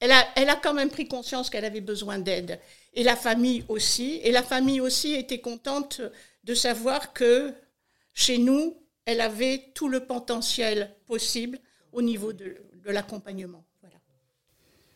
elle, 0.00 0.10
a, 0.10 0.56
quand 0.56 0.74
même 0.74 0.90
pris 0.90 1.06
conscience 1.08 1.50
qu'elle 1.50 1.64
avait 1.64 1.80
besoin 1.80 2.18
d'aide. 2.18 2.60
Et 2.94 3.02
la 3.02 3.16
famille 3.16 3.64
aussi. 3.68 4.20
Et 4.24 4.30
la 4.32 4.42
famille 4.42 4.80
aussi 4.80 5.14
était 5.14 5.40
contente 5.40 6.00
de 6.44 6.54
savoir 6.54 7.12
que 7.12 7.52
chez 8.14 8.38
nous, 8.38 8.76
elle 9.06 9.20
avait 9.20 9.70
tout 9.74 9.88
le 9.88 10.00
potentiel 10.06 10.94
possible 11.06 11.58
au 11.92 12.02
niveau 12.02 12.32
de 12.32 12.56
l'accompagnement. 12.86 13.64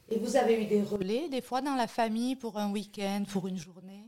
Et 0.09 0.19
vous 0.19 0.37
avez 0.37 0.63
eu 0.63 0.67
des 0.67 0.83
relais, 0.83 1.29
des 1.29 1.43
fois, 1.43 1.61
dans 1.61 1.75
la 1.75 1.89
famille 1.89 2.37
pour 2.37 2.59
un 2.59 2.71
week-end, 2.71 3.25
pour 3.31 3.49
une 3.49 3.59
journée? 3.59 4.05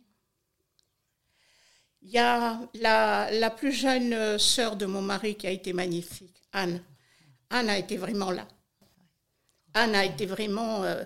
Il 2.02 2.10
y 2.10 2.18
a 2.18 2.60
la, 2.74 3.28
la, 3.32 3.50
plus 3.50 3.72
jeune 3.72 4.38
sœur 4.38 4.76
de 4.76 4.86
mon 4.86 5.02
mari 5.02 5.34
qui 5.34 5.48
a 5.48 5.50
été 5.50 5.72
magnifique, 5.72 6.40
Anne. 6.52 6.80
Anne 7.50 7.68
a 7.68 7.78
été 7.78 7.96
vraiment 7.96 8.30
là. 8.30 8.46
Anne 9.74 9.96
a 9.96 10.04
été 10.04 10.24
vraiment, 10.24 10.84
euh, 10.84 11.02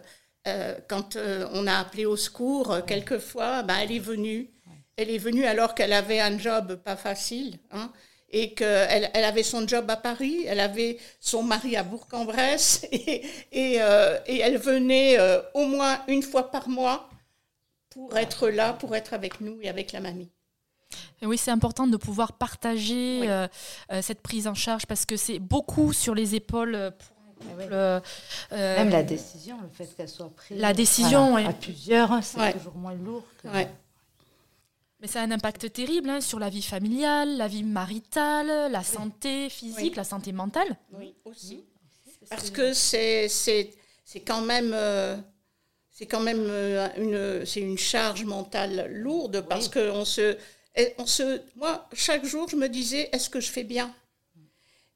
euh, 0.46 0.78
quand 0.88 1.16
euh, 1.16 1.48
on 1.52 1.66
a 1.66 1.78
appelé 1.78 2.04
au 2.04 2.16
secours, 2.16 2.84
quelquefois, 2.86 3.62
ben, 3.62 3.76
elle 3.78 3.92
est 3.92 3.98
venue. 3.98 4.50
Elle 4.96 5.10
est 5.10 5.18
venue 5.18 5.46
alors 5.46 5.74
qu'elle 5.74 5.94
avait 5.94 6.20
un 6.20 6.38
job 6.38 6.76
pas 6.76 6.96
facile. 6.96 7.58
Hein 7.70 7.90
et 8.32 8.54
qu'elle 8.54 9.10
elle 9.12 9.24
avait 9.24 9.42
son 9.42 9.68
job 9.68 9.88
à 9.90 9.96
Paris, 9.96 10.44
elle 10.46 10.60
avait 10.60 10.98
son 11.20 11.42
mari 11.42 11.76
à 11.76 11.82
Bourg-en-Bresse, 11.82 12.86
et, 12.92 13.24
et, 13.52 13.76
euh, 13.80 14.18
et, 14.26 14.38
elle 14.38 14.58
venait 14.58 15.18
euh, 15.18 15.40
au 15.54 15.66
moins 15.66 16.00
une 16.08 16.22
fois 16.22 16.50
par 16.50 16.68
mois 16.68 17.08
pour 17.90 18.16
être 18.16 18.48
là, 18.48 18.72
pour 18.72 18.96
être 18.96 19.12
avec 19.12 19.40
nous 19.40 19.58
et 19.60 19.68
avec 19.68 19.92
la 19.92 20.00
mamie. 20.00 20.30
Et 21.20 21.26
oui, 21.26 21.38
c'est 21.38 21.50
important 21.50 21.86
de 21.86 21.96
pouvoir 21.96 22.32
partager 22.32 23.22
euh, 23.28 23.46
cette 24.00 24.22
prise 24.22 24.48
en 24.48 24.54
charge 24.54 24.86
parce 24.86 25.06
que 25.06 25.16
c'est 25.16 25.38
beaucoup 25.38 25.92
sur 25.92 26.14
les 26.14 26.34
épaules 26.34 26.92
pour 26.98 27.56
Même 28.50 28.90
la 28.90 29.02
décision, 29.02 29.58
le 29.62 29.68
fait 29.68 29.86
qu'elle 29.94 30.08
soit 30.08 30.30
prise 30.34 30.58
la 30.58 30.72
décision, 30.72 31.36
à 31.36 31.52
plusieurs, 31.52 32.22
c'est 32.24 32.52
toujours 32.52 32.74
moins 32.74 32.94
lourd. 32.94 33.24
Que... 33.42 33.48
Mais 35.02 35.08
ça 35.08 35.20
a 35.20 35.24
un 35.24 35.32
impact 35.32 35.72
terrible 35.72 36.08
hein, 36.08 36.20
sur 36.20 36.38
la 36.38 36.48
vie 36.48 36.62
familiale, 36.62 37.36
la 37.36 37.48
vie 37.48 37.64
maritale, 37.64 38.70
la 38.70 38.84
santé 38.84 39.50
physique, 39.50 39.96
la 39.96 40.04
santé 40.04 40.30
mentale. 40.30 40.78
Oui, 40.92 41.12
aussi. 41.24 41.64
Parce 42.30 42.50
que 42.50 42.72
c'est 42.72 43.28
quand 44.24 44.42
même... 44.42 44.70
Euh, 44.72 45.16
c'est 45.90 46.06
quand 46.06 46.20
même 46.20 46.46
euh, 46.48 46.88
une, 46.96 47.44
c'est 47.44 47.60
une 47.60 47.76
charge 47.76 48.24
mentale 48.24 48.90
lourde 48.92 49.44
parce 49.48 49.68
que 49.68 49.90
on 49.90 50.04
se, 50.04 50.36
on 50.98 51.06
se, 51.06 51.40
moi, 51.56 51.88
chaque 51.92 52.24
jour, 52.24 52.48
je 52.48 52.56
me 52.56 52.68
disais, 52.68 53.08
est-ce 53.12 53.28
que 53.28 53.40
je 53.40 53.50
fais 53.50 53.64
bien? 53.64 53.92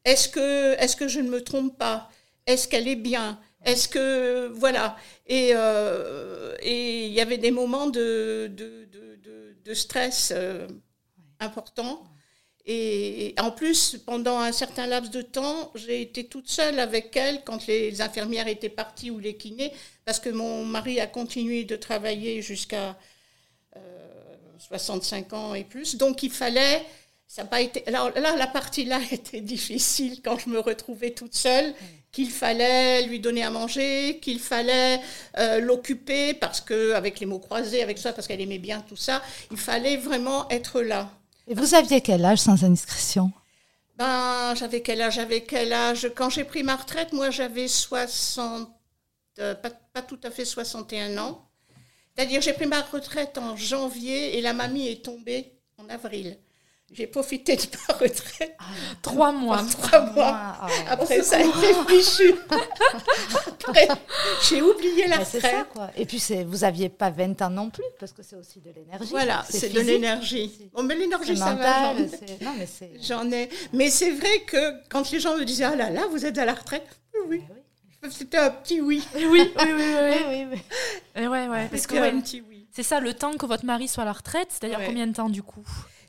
Est-ce 0.05 0.29
que, 0.29 0.75
est 0.75 0.97
que 0.97 1.09
je 1.09 1.19
ne 1.19 1.29
me 1.29 1.43
trompe 1.43 1.77
pas? 1.77 2.11
Est-ce 2.47 2.69
qu'elle 2.69 2.87
est 2.87 2.97
bien? 2.97 3.41
Est-ce 3.65 3.89
que, 3.89 4.47
voilà. 4.55 4.97
Et 5.27 5.51
euh, 5.53 6.55
il 6.65 7.13
y 7.13 7.21
avait 7.21 7.39
des 7.39 7.51
moments 7.51 7.89
de, 7.89 8.49
de 8.55 8.87
de 9.67 9.75
stress 9.75 10.33
euh, 10.35 10.67
important. 11.41 12.05
Et, 12.69 13.35
en 13.39 13.53
plus, 13.53 13.97
pendant 14.05 14.39
un 14.39 14.51
certain 14.51 14.87
laps 14.87 15.11
de 15.13 15.23
temps, 15.23 15.71
j'ai 15.77 16.03
été 16.03 16.25
toute 16.25 16.49
seule 16.49 16.81
avec 16.81 17.17
elle 17.17 17.43
quand 17.45 17.67
les 17.69 18.01
infirmières 18.01 18.49
étaient 18.49 18.69
parties 18.69 19.11
ou 19.11 19.21
les 19.21 19.37
kinés, 19.37 19.73
parce 20.05 20.19
que 20.19 20.31
mon 20.31 20.65
mari 20.65 20.99
a 20.99 21.07
continué 21.07 21.65
de 21.65 21.77
travailler 21.77 22.43
jusqu'à 22.43 22.97
65 24.59 25.33
euh, 25.33 25.37
ans 25.37 25.55
et 25.55 25.63
plus. 25.63 25.97
Donc 25.97 26.25
il 26.25 26.33
fallait, 26.33 26.85
ça 27.29 27.43
n'a 27.43 27.49
pas 27.49 27.61
été. 27.61 27.87
Alors 27.87 28.11
là, 28.11 28.35
la 28.35 28.49
partie 28.49 28.85
là 28.85 29.01
était 29.13 29.43
difficile 29.43 30.21
quand 30.23 30.39
je 30.39 30.49
me 30.49 30.59
retrouvais 30.59 31.13
toute 31.13 31.37
seule 31.37 31.73
qu'il 32.17 32.31
fallait 32.31 33.03
lui 33.03 33.21
donner 33.21 33.45
à 33.45 33.51
manger, 33.51 34.21
qu'il 34.23 34.41
fallait 34.41 35.03
euh, 35.37 35.61
l'occuper 35.61 36.33
parce 36.33 36.63
que 36.63 36.95
avec 36.95 37.21
les 37.21 37.27
mots 37.27 37.39
croisés, 37.39 37.83
avec 37.83 37.99
ça, 37.99 38.15
parce 38.15 38.27
qu'elle 38.27 38.41
aimait 38.41 38.59
bien 38.59 38.81
tout 38.81 38.97
ça, 38.97 39.21
il 39.51 39.59
fallait 39.59 39.99
vraiment 39.99 40.49
être 40.49 40.81
là. 40.81 41.11
Et 41.47 41.53
vous 41.53 41.75
aviez 41.75 42.01
quel 42.01 42.25
âge 42.25 42.39
sans 42.39 42.65
indiscrétion? 42.65 43.31
Ben, 43.99 44.55
j'avais 44.55 44.81
quel 44.81 45.03
âge 45.03 45.17
J'avais 45.17 45.43
quel 45.43 45.75
âge? 45.75 46.11
Quand 46.15 46.31
j'ai 46.31 46.45
pris 46.45 46.63
ma 46.63 46.77
retraite, 46.77 47.13
moi 47.13 47.29
j'avais 47.29 47.69
60, 47.69 48.67
euh, 49.39 49.55
pas, 49.55 49.69
pas, 49.93 50.01
tout 50.01 50.21
à 50.23 50.31
fait 50.31 50.47
61 50.47 51.19
ans. 51.19 51.47
C'est-à-dire 52.15 52.41
j'ai 52.41 52.55
pris 52.55 52.67
ma 52.67 52.81
retraite 52.81 53.37
en 53.37 53.57
janvier 53.57 54.39
et 54.39 54.41
la 54.41 54.55
mamie 54.55 54.89
est 54.89 55.05
tombée 55.05 55.53
en 55.77 55.87
avril. 55.91 56.39
J'ai 56.93 57.09
profité 57.09 57.57
de 57.57 57.63
ma 57.89 57.95
retraite. 57.95 58.55
Ah, 58.59 58.65
trois 59.03 59.33
mois. 59.33 59.63
Trois 59.83 60.01
mois. 60.13 60.57
Ah 60.61 60.67
Après, 60.89 61.23
ça 61.23 61.39
a 61.39 61.41
été 61.41 61.75
fichu. 61.89 62.35
Après, 63.65 63.89
j'ai 64.49 64.63
oublié 64.63 65.09
la 65.09 65.19
retraite. 65.19 65.43
Ça, 65.43 65.65
quoi. 65.65 65.91
Et 65.97 66.07
puis, 66.07 66.23
vous 66.47 66.59
n'aviez 66.59 66.89
pas 66.89 67.11
20 67.11 67.43
ans 67.43 67.51
non 67.51 67.71
plus, 67.71 67.85
parce 67.99 68.13
que 68.13 68.23
c'est 68.23 68.37
aussi 68.37 68.61
de 68.61 68.71
l'énergie. 68.71 69.11
Voilà, 69.11 69.45
c'est 69.49 69.69
de 69.69 69.81
l'énergie. 69.81 70.71
Bon, 70.73 70.85
mais 70.85 70.95
l'énergie, 70.95 71.37
ça 71.37 71.55
va. 71.55 71.93
Non, 71.95 72.55
mais 72.57 72.67
J'en 73.03 73.31
ai. 73.33 73.49
Mais 73.73 73.91
c'est 73.91 74.13
vrai 74.13 74.43
que 74.47 74.89
quand 74.89 75.11
les 75.11 75.19
gens 75.19 75.37
me 75.37 75.45
disaient, 75.45 75.65
ah 75.65 75.77
là 75.77 75.91
là, 75.91 76.07
vous 76.11 76.25
êtes 76.25 76.39
à 76.39 76.45
la 76.45 76.55
retraite, 76.55 76.87
oui. 77.29 77.43
oui. 77.51 78.11
C'était 78.11 78.39
un 78.39 78.51
petit 78.51 78.81
oui. 78.81 79.03
Oui, 79.17 79.25
oui, 79.25 79.51
oui, 79.57 79.73
oui. 79.75 80.15
oui, 80.29 80.47
oui. 81.17 81.27
ouais, 81.27 81.49
ouais. 81.49 81.69
Parce 81.69 81.89
que, 81.89 81.97
un 81.97 82.21
petit 82.21 82.43
oui. 82.49 82.69
C'est 82.73 82.85
ça, 82.85 83.01
le 83.01 83.13
temps 83.13 83.33
que 83.37 83.47
votre 83.47 83.65
mari 83.65 83.89
soit 83.89 84.05
à 84.05 84.07
la 84.07 84.13
retraite, 84.13 84.49
c'est-à-dire 84.51 84.79
combien 84.87 85.07
de 85.07 85.15
temps 85.15 85.29
du 85.29 85.43
coup? 85.43 85.65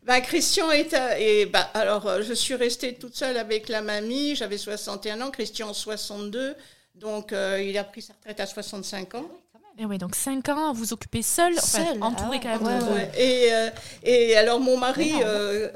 Bah, 0.08 0.22
Christian 0.22 0.72
est. 0.72 0.96
et 1.20 1.46
bah, 1.46 1.70
alors, 1.74 2.08
euh, 2.08 2.22
je 2.22 2.34
suis 2.34 2.56
restée 2.56 2.94
toute 2.96 3.14
seule 3.14 3.36
avec 3.36 3.68
la 3.68 3.82
mamie. 3.82 4.36
J'avais 4.36 4.58
61 4.58 5.20
ans, 5.20 5.32
Christian 5.32 5.74
62. 5.74 6.56
Donc, 6.96 7.34
euh, 7.34 7.62
il 7.62 7.78
a 7.78 7.84
pris 7.84 8.02
sa 8.02 8.14
retraite 8.14 8.40
à 8.40 8.46
65 8.46 9.16
ans. 9.16 9.30
Et 9.78 9.86
oui, 9.86 9.98
donc 10.00 10.16
5 10.16 10.48
ans, 10.50 10.74
vous 10.74 10.94
occupez 10.94 11.22
seul, 11.22 11.54
seul 11.60 12.02
entouré 12.02 12.40
ah 12.46 12.58
quand 12.58 12.66
même. 12.66 13.10
Et, 13.16 13.50
euh, 13.52 13.70
et 14.02 14.36
alors, 14.38 14.60
mon 14.60 14.78
mari, 14.78 15.12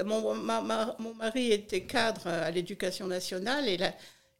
mon, 0.04 0.34
mon 0.34 1.14
mari 1.14 1.52
était 1.52 1.82
cadre 1.82 2.26
à 2.26 2.50
l'éducation 2.50 3.06
nationale 3.06 3.68
et 3.68 3.76
la, 3.76 3.92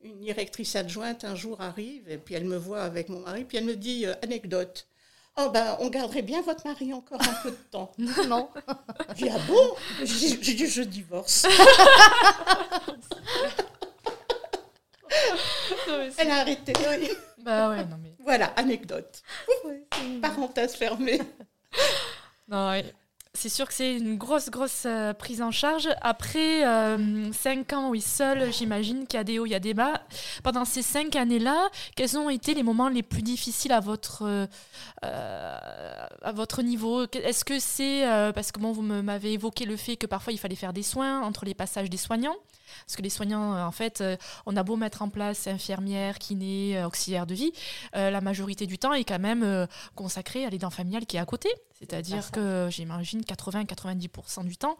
une 0.02 0.18
directrice 0.18 0.74
adjointe 0.74 1.22
un 1.24 1.36
jour 1.36 1.60
arrive 1.60 2.10
et 2.10 2.18
puis 2.18 2.34
elle 2.34 2.46
me 2.46 2.56
voit 2.56 2.82
avec 2.82 3.08
mon 3.08 3.20
mari, 3.20 3.44
puis 3.44 3.58
elle 3.58 3.66
me 3.66 3.76
dit 3.76 4.04
anecdote. 4.22 4.86
Oh 5.36 5.48
ben, 5.48 5.78
on 5.80 5.88
garderait 5.88 6.22
bien 6.22 6.42
votre 6.42 6.66
mari 6.66 6.92
encore 6.92 7.20
un 7.22 7.42
peu 7.42 7.50
de 7.50 7.56
temps. 7.70 7.90
non. 8.28 8.50
J'ai 9.16 9.30
ah 9.30 9.38
bon? 9.48 9.74
J'ai 10.02 10.36
dit, 10.36 10.66
je 10.66 10.82
divorce. 10.82 11.46
Elle 16.18 16.30
a 16.30 16.40
arrêté. 16.40 16.74
Bah 17.38 17.70
ouais, 17.70 17.84
non 17.84 17.96
mais... 18.02 18.14
Voilà, 18.20 18.46
anecdote. 18.56 19.22
Parenthèse 20.20 20.74
fermée. 20.74 21.20
Non, 22.48 22.82
C'est 23.34 23.48
sûr 23.48 23.66
que 23.66 23.72
c'est 23.72 23.96
une 23.96 24.18
grosse, 24.18 24.50
grosse 24.50 24.82
euh, 24.84 25.14
prise 25.14 25.40
en 25.40 25.50
charge. 25.50 25.88
Après 26.02 26.66
euh, 26.66 27.32
cinq 27.32 27.72
ans, 27.72 27.88
oui, 27.88 28.02
seul, 28.02 28.52
j'imagine 28.52 29.06
qu'il 29.06 29.16
y 29.16 29.20
a 29.20 29.24
des 29.24 29.38
hauts, 29.38 29.46
il 29.46 29.52
y 29.52 29.54
a 29.54 29.60
des 29.60 29.72
bas. 29.72 30.02
Pendant 30.42 30.66
ces 30.66 30.82
cinq 30.82 31.16
années-là, 31.16 31.70
quels 31.96 32.18
ont 32.18 32.28
été 32.28 32.52
les 32.52 32.62
moments 32.62 32.90
les 32.90 33.02
plus 33.02 33.22
difficiles 33.22 33.72
à 33.72 33.80
votre, 33.80 34.46
euh, 35.04 36.06
à 36.22 36.32
votre 36.32 36.60
niveau? 36.62 37.04
Est-ce 37.04 37.46
que 37.46 37.58
c'est, 37.58 38.02
parce 38.34 38.52
que 38.52 38.60
vous 38.60 38.82
m'avez 38.82 39.32
évoqué 39.32 39.64
le 39.64 39.78
fait 39.78 39.96
que 39.96 40.06
parfois 40.06 40.34
il 40.34 40.38
fallait 40.38 40.54
faire 40.54 40.74
des 40.74 40.82
soins 40.82 41.22
entre 41.22 41.46
les 41.46 41.54
passages 41.54 41.88
des 41.88 41.96
soignants 41.96 42.36
parce 42.86 42.96
que 42.96 43.02
les 43.02 43.10
soignants, 43.10 43.66
en 43.66 43.72
fait, 43.72 44.02
on 44.46 44.56
a 44.56 44.62
beau 44.62 44.76
mettre 44.76 45.02
en 45.02 45.08
place 45.08 45.46
infirmières, 45.46 46.18
kinés, 46.18 46.82
auxiliaires 46.84 47.26
de 47.26 47.34
vie, 47.34 47.52
la 47.92 48.20
majorité 48.20 48.66
du 48.66 48.78
temps 48.78 48.92
est 48.92 49.04
quand 49.04 49.18
même 49.18 49.66
consacrée 49.94 50.44
à 50.44 50.50
l'aidant 50.50 50.70
familial 50.70 51.06
qui 51.06 51.16
est 51.16 51.20
à 51.20 51.26
côté. 51.26 51.48
C'est-à-dire 51.78 52.30
que 52.30 52.68
j'imagine 52.70 53.22
80-90% 53.22 54.44
du 54.44 54.56
temps, 54.56 54.76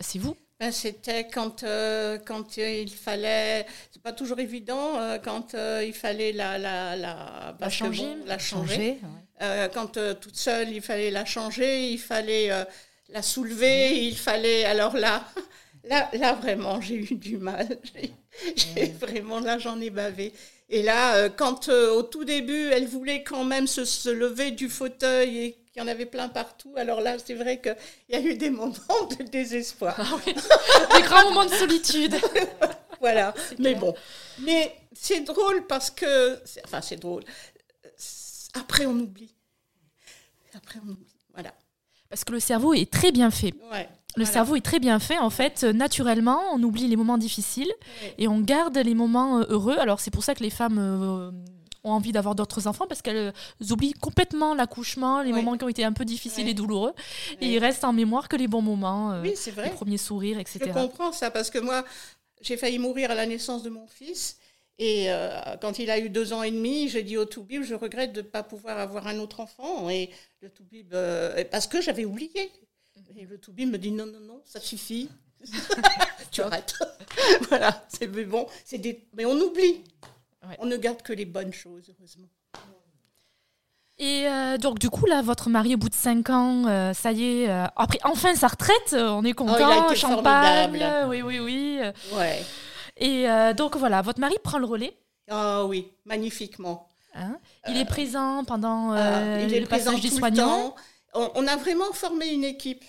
c'est 0.00 0.18
vous. 0.18 0.36
Ben, 0.58 0.72
c'était 0.72 1.26
quand, 1.26 1.64
euh, 1.64 2.18
quand 2.18 2.56
il 2.56 2.88
fallait, 2.90 3.66
c'est 3.90 4.00
pas 4.00 4.12
toujours 4.12 4.38
évident, 4.38 4.98
euh, 4.98 5.18
quand 5.18 5.54
euh, 5.54 5.84
il 5.86 5.92
fallait 5.92 6.32
la, 6.32 6.56
la, 6.56 6.96
la, 6.96 7.54
la 7.60 7.68
changer. 7.68 8.16
la 8.24 8.38
changer. 8.38 8.98
quand 9.74 9.98
toute 10.18 10.36
seule, 10.36 10.70
il 10.70 10.80
fallait 10.80 11.10
la 11.10 11.26
changer, 11.26 11.90
il 11.90 11.98
fallait 11.98 12.48
la 13.10 13.22
soulever, 13.22 14.06
il 14.06 14.16
fallait. 14.16 14.64
Alors 14.64 14.96
là, 14.96 15.24
là, 15.86 16.10
là 16.12 16.34
vraiment, 16.34 16.80
j'ai 16.80 16.96
eu 16.96 17.14
du 17.14 17.38
mal. 17.38 17.78
J'ai, 18.56 18.88
vraiment, 19.00 19.40
là, 19.40 19.58
j'en 19.58 19.80
ai 19.80 19.88
bavé. 19.88 20.34
Et 20.68 20.82
là, 20.82 21.30
quand 21.30 21.70
au 21.70 22.02
tout 22.02 22.26
début, 22.26 22.68
elle 22.70 22.86
voulait 22.86 23.22
quand 23.22 23.44
même 23.44 23.66
se, 23.66 23.86
se 23.86 24.10
lever 24.10 24.50
du 24.50 24.68
fauteuil 24.68 25.38
et 25.38 25.58
il 25.76 25.80
y 25.80 25.82
en 25.82 25.88
avait 25.88 26.06
plein 26.06 26.30
partout. 26.30 26.72
Alors 26.76 27.02
là, 27.02 27.16
c'est 27.24 27.34
vrai 27.34 27.60
qu'il 27.60 27.76
y 28.08 28.14
a 28.14 28.20
eu 28.20 28.34
des 28.34 28.48
moments 28.48 28.72
de 29.18 29.22
désespoir. 29.24 29.94
Ah 29.98 30.96
des 30.96 31.02
grands 31.02 31.24
moments 31.24 31.44
de 31.44 31.50
solitude. 31.50 32.16
voilà. 33.00 33.34
Mais 33.58 33.74
bon. 33.74 33.94
Mais 34.38 34.74
c'est 34.94 35.20
drôle 35.20 35.66
parce 35.66 35.90
que. 35.90 36.40
Enfin, 36.64 36.80
c'est 36.80 36.96
drôle. 36.96 37.24
Après, 38.54 38.86
on 38.86 38.94
oublie. 38.94 39.34
Après, 40.54 40.78
on 40.82 40.88
oublie. 40.88 41.14
Voilà. 41.34 41.52
Parce 42.08 42.24
que 42.24 42.32
le 42.32 42.40
cerveau 42.40 42.72
est 42.72 42.90
très 42.90 43.12
bien 43.12 43.30
fait. 43.30 43.52
Ouais. 43.70 43.86
Le 44.16 44.24
cerveau 44.24 44.56
est 44.56 44.64
très 44.64 44.78
bien 44.78 44.98
fait. 44.98 45.18
En 45.18 45.30
fait, 45.30 45.64
naturellement, 45.64 46.40
on 46.52 46.62
oublie 46.62 46.88
les 46.88 46.96
moments 46.96 47.18
difficiles 47.18 47.72
et 48.18 48.28
on 48.28 48.40
garde 48.40 48.76
les 48.76 48.94
moments 48.94 49.40
euh, 49.40 49.44
heureux. 49.48 49.78
Alors, 49.78 50.00
c'est 50.00 50.10
pour 50.10 50.24
ça 50.24 50.34
que 50.34 50.42
les 50.42 50.50
femmes 50.50 50.78
euh, 50.78 51.30
ont 51.86 51.92
envie 51.92 52.12
d'avoir 52.12 52.34
d'autres 52.34 52.66
enfants 52.66 52.86
parce 52.86 53.00
qu'elles 53.02 53.32
oublient 53.70 53.94
complètement 53.94 54.54
l'accouchement, 54.54 55.22
les 55.22 55.32
moments 55.32 55.56
qui 55.56 55.64
ont 55.64 55.68
été 55.68 55.84
un 55.84 55.92
peu 55.92 56.04
difficiles 56.04 56.48
et 56.48 56.54
douloureux. 56.54 56.94
Et 57.40 57.54
il 57.54 57.58
reste 57.58 57.84
en 57.84 57.92
mémoire 57.92 58.28
que 58.28 58.36
les 58.36 58.48
bons 58.48 58.62
moments, 58.62 59.12
euh, 59.12 59.22
oui, 59.22 59.34
vrai. 59.52 59.66
les 59.66 59.70
premiers 59.70 59.98
sourires, 59.98 60.38
etc. 60.38 60.60
Je 60.66 60.72
comprends 60.72 61.12
ça 61.12 61.30
parce 61.30 61.50
que 61.50 61.58
moi, 61.58 61.84
j'ai 62.40 62.56
failli 62.56 62.78
mourir 62.78 63.10
à 63.10 63.14
la 63.14 63.26
naissance 63.26 63.62
de 63.62 63.70
mon 63.70 63.86
fils. 63.86 64.38
Et 64.78 65.10
euh, 65.10 65.40
quand 65.60 65.78
il 65.78 65.90
a 65.90 65.98
eu 65.98 66.10
deux 66.10 66.34
ans 66.34 66.42
et 66.42 66.50
demi, 66.50 66.88
j'ai 66.88 67.02
dit 67.02 67.16
au 67.16 67.24
Toubib, 67.24 67.62
je 67.62 67.74
regrette 67.74 68.12
de 68.12 68.20
ne 68.20 68.26
pas 68.26 68.42
pouvoir 68.42 68.78
avoir 68.78 69.06
un 69.06 69.18
autre 69.18 69.40
enfant. 69.40 69.88
Et 69.88 70.10
le 70.42 70.50
Toubib, 70.50 70.92
euh, 70.92 71.44
parce 71.50 71.66
que 71.66 71.80
j'avais 71.80 72.04
oublié. 72.04 72.52
Et 73.16 73.24
le 73.24 73.38
Toubib 73.38 73.70
me 73.70 73.78
dit 73.78 73.92
non, 73.92 74.06
non, 74.06 74.20
non, 74.20 74.42
ça 74.44 74.60
suffit. 74.60 75.08
tu 76.30 76.42
arrêtes. 76.42 76.74
voilà, 77.48 77.84
c'est 77.88 78.08
bon. 78.08 78.46
Des... 78.72 79.06
Mais 79.14 79.24
on 79.24 79.38
oublie. 79.38 79.84
On 80.58 80.66
ne 80.66 80.76
garde 80.76 81.02
que 81.02 81.12
les 81.12 81.24
bonnes 81.24 81.52
choses, 81.52 81.90
heureusement. 81.96 82.28
Et 83.98 84.28
euh, 84.28 84.58
donc, 84.58 84.78
du 84.78 84.90
coup, 84.90 85.06
là, 85.06 85.22
votre 85.22 85.48
mari, 85.48 85.74
au 85.74 85.78
bout 85.78 85.88
de 85.88 85.94
5 85.94 86.30
ans, 86.30 86.66
euh, 86.66 86.92
ça 86.92 87.12
y 87.12 87.24
est, 87.24 87.50
euh, 87.50 87.64
après 87.76 87.98
enfin 88.04 88.34
sa 88.34 88.48
retraite, 88.48 88.94
on 88.94 89.24
est 89.24 89.32
content, 89.32 89.86
oh, 89.90 89.94
champagne, 89.94 90.84
oui, 91.08 91.22
oui, 91.22 91.38
oui. 91.38 91.80
Ouais. 92.12 92.44
Et 92.98 93.26
donc, 93.54 93.76
voilà, 93.76 94.02
votre 94.02 94.20
mari 94.20 94.36
prend 94.42 94.58
le 94.58 94.66
relais. 94.66 94.96
Ah 95.28 95.62
oh, 95.62 95.68
oui, 95.68 95.90
magnifiquement. 96.04 96.88
Hein? 97.14 97.38
Il 97.68 97.78
est 97.78 97.86
présent 97.86 98.44
pendant 98.44 98.94
il 98.94 99.52
est 99.52 99.60
le 99.60 99.66
passage 99.66 100.00
des 100.00 100.10
soignants? 100.10 100.74
On, 101.14 101.30
on, 101.34 101.46
a 101.46 101.56
vraiment 101.56 101.90
formé 101.94 102.28
une 102.28 102.44
équipe. 102.44 102.84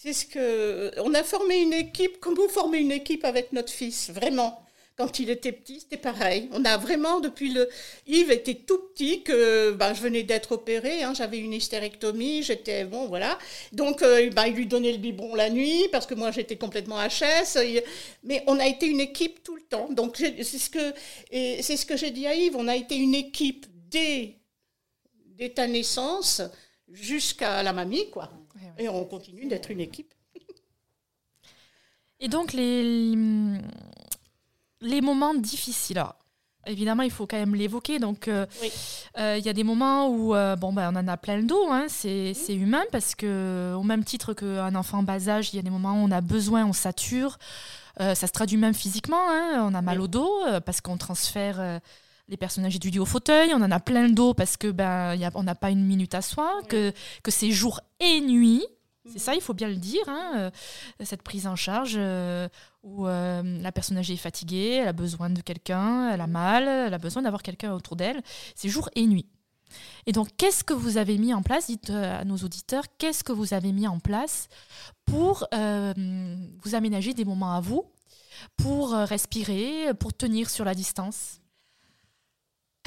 C'est 0.00 0.12
ce 0.12 0.26
que 0.26 0.92
on 1.00 1.12
a 1.12 1.24
formé 1.24 1.60
une 1.60 1.72
équipe 1.72 2.20
comme 2.20 2.34
vous 2.34 2.48
formez 2.48 2.78
une 2.78 2.92
équipe 2.92 3.24
avec 3.24 3.52
notre 3.52 3.72
fils, 3.72 4.10
vraiment. 4.10 4.64
Quand 4.96 5.18
il 5.18 5.28
était 5.28 5.50
petit, 5.50 5.80
c'était 5.80 5.96
pareil. 5.96 6.48
On 6.52 6.64
a 6.64 6.76
vraiment, 6.76 7.18
depuis 7.18 7.52
le. 7.52 7.68
Yves 8.06 8.30
était 8.30 8.54
tout 8.54 8.78
petit, 8.78 9.24
que 9.24 9.72
ben, 9.72 9.94
je 9.94 10.00
venais 10.00 10.22
d'être 10.22 10.52
opérée, 10.52 11.02
hein, 11.02 11.14
j'avais 11.14 11.38
une 11.38 11.52
hystérectomie, 11.52 12.44
j'étais. 12.44 12.84
Bon, 12.84 13.06
voilà. 13.08 13.38
Donc, 13.72 14.02
euh, 14.02 14.30
ben, 14.30 14.46
il 14.46 14.54
lui 14.54 14.66
donnait 14.66 14.92
le 14.92 14.98
biberon 14.98 15.34
la 15.34 15.50
nuit, 15.50 15.88
parce 15.90 16.06
que 16.06 16.14
moi, 16.14 16.30
j'étais 16.30 16.56
complètement 16.56 16.98
HS. 16.98 17.58
Mais 18.22 18.44
on 18.46 18.60
a 18.60 18.66
été 18.68 18.86
une 18.86 19.00
équipe 19.00 19.42
tout 19.42 19.56
le 19.56 19.62
temps. 19.62 19.88
Donc, 19.90 20.16
c'est 20.18 20.44
ce 20.44 20.70
que, 20.70 20.94
ce 21.32 21.86
que 21.86 21.96
j'ai 21.96 22.12
dit 22.12 22.26
à 22.28 22.34
Yves. 22.34 22.54
On 22.56 22.68
a 22.68 22.76
été 22.76 22.94
une 22.94 23.16
équipe 23.16 23.66
dès, 23.90 24.36
dès 25.26 25.48
ta 25.48 25.66
naissance 25.66 26.40
jusqu'à 26.88 27.64
la 27.64 27.72
mamie, 27.72 28.10
quoi. 28.10 28.30
Et 28.78 28.88
on 28.88 29.04
continue 29.04 29.46
d'être 29.46 29.70
une 29.70 29.80
équipe. 29.80 30.14
Et 32.20 32.28
donc, 32.28 32.52
les, 32.52 33.14
les 34.80 35.00
moments 35.00 35.34
difficiles. 35.34 36.02
évidemment, 36.66 37.02
il 37.02 37.10
faut 37.10 37.26
quand 37.26 37.36
même 37.36 37.54
l'évoquer. 37.54 37.98
Donc, 37.98 38.28
euh, 38.28 38.46
euh, 39.18 39.36
il 39.38 39.44
y 39.44 39.48
a 39.48 39.52
des 39.52 39.64
moments 39.64 40.08
où, 40.08 40.34
euh, 40.34 40.56
bon, 40.56 40.72
ben, 40.72 40.92
on 40.92 40.98
en 40.98 41.08
a 41.08 41.16
plein 41.16 41.36
le 41.36 41.44
dos. 41.44 41.70
Hein, 41.70 41.86
c'est 41.88 42.34
humain 42.48 42.84
parce 42.90 43.14
que, 43.14 43.74
au 43.74 43.82
même 43.82 44.04
titre 44.04 44.34
qu'un 44.34 44.74
enfant 44.74 44.98
en 44.98 45.02
bas 45.02 45.28
âge, 45.28 45.52
il 45.52 45.56
y 45.56 45.58
a 45.58 45.62
des 45.62 45.70
moments 45.70 45.94
où 45.94 46.04
on 46.04 46.10
a 46.10 46.20
besoin, 46.20 46.64
on 46.64 46.72
sature. 46.72 47.38
ça 47.98 48.14
se 48.14 48.32
traduit 48.32 48.58
même 48.58 48.74
physiquement. 48.74 49.28
Hein, 49.28 49.66
on 49.68 49.74
a 49.74 49.82
mal 49.82 50.00
au 50.00 50.08
dos 50.08 50.30
parce 50.64 50.80
qu'on 50.80 50.96
transfère 50.96 51.80
les 52.28 52.36
personnages 52.36 52.76
étudiés 52.76 53.00
au 53.00 53.06
fauteuil. 53.06 53.52
On 53.54 53.62
en 53.62 53.70
a 53.70 53.80
plein 53.80 54.06
le 54.06 54.12
dos 54.12 54.34
parce 54.34 54.56
que 54.56 54.70
ben, 54.70 55.18
on 55.34 55.42
n'a 55.42 55.54
pas 55.54 55.70
une 55.70 55.84
minute 55.84 56.14
à 56.14 56.22
soi, 56.22 56.60
que, 56.68 56.92
que 57.22 57.30
c'est 57.30 57.50
jour 57.50 57.80
et 58.00 58.20
nuit. 58.20 58.64
C'est 59.10 59.18
ça, 59.18 59.34
il 59.34 59.40
faut 59.40 59.54
bien 59.54 59.68
le 59.68 59.76
dire, 59.76 60.02
hein, 60.06 60.32
euh, 60.36 60.50
cette 61.02 61.22
prise 61.22 61.46
en 61.46 61.56
charge 61.56 61.94
euh, 61.96 62.46
où 62.82 63.06
euh, 63.06 63.42
la 63.62 63.72
personne 63.72 63.96
âgée 63.96 64.14
est 64.14 64.18
fatiguée, 64.18 64.80
elle 64.82 64.88
a 64.88 64.92
besoin 64.92 65.30
de 65.30 65.40
quelqu'un, 65.40 66.10
elle 66.10 66.20
a 66.20 66.26
mal, 66.26 66.68
elle 66.68 66.92
a 66.92 66.98
besoin 66.98 67.22
d'avoir 67.22 67.42
quelqu'un 67.42 67.72
autour 67.72 67.96
d'elle. 67.96 68.22
C'est 68.54 68.68
jour 68.68 68.90
et 68.94 69.06
nuit. 69.06 69.26
Et 70.06 70.12
donc, 70.12 70.28
qu'est-ce 70.36 70.64
que 70.64 70.74
vous 70.74 70.98
avez 70.98 71.16
mis 71.16 71.32
en 71.32 71.42
place 71.42 71.66
Dites 71.68 71.90
à 71.90 72.24
nos 72.24 72.36
auditeurs, 72.36 72.84
qu'est-ce 72.98 73.24
que 73.24 73.32
vous 73.32 73.54
avez 73.54 73.72
mis 73.72 73.86
en 73.86 73.98
place 73.98 74.48
pour 75.04 75.46
vous 75.52 76.74
aménager 76.74 77.12
des 77.12 77.26
moments 77.26 77.52
à 77.52 77.60
vous, 77.60 77.84
pour 78.56 78.92
respirer, 78.92 79.92
pour 80.00 80.14
tenir 80.14 80.48
sur 80.48 80.64
la 80.64 80.74
distance? 80.74 81.40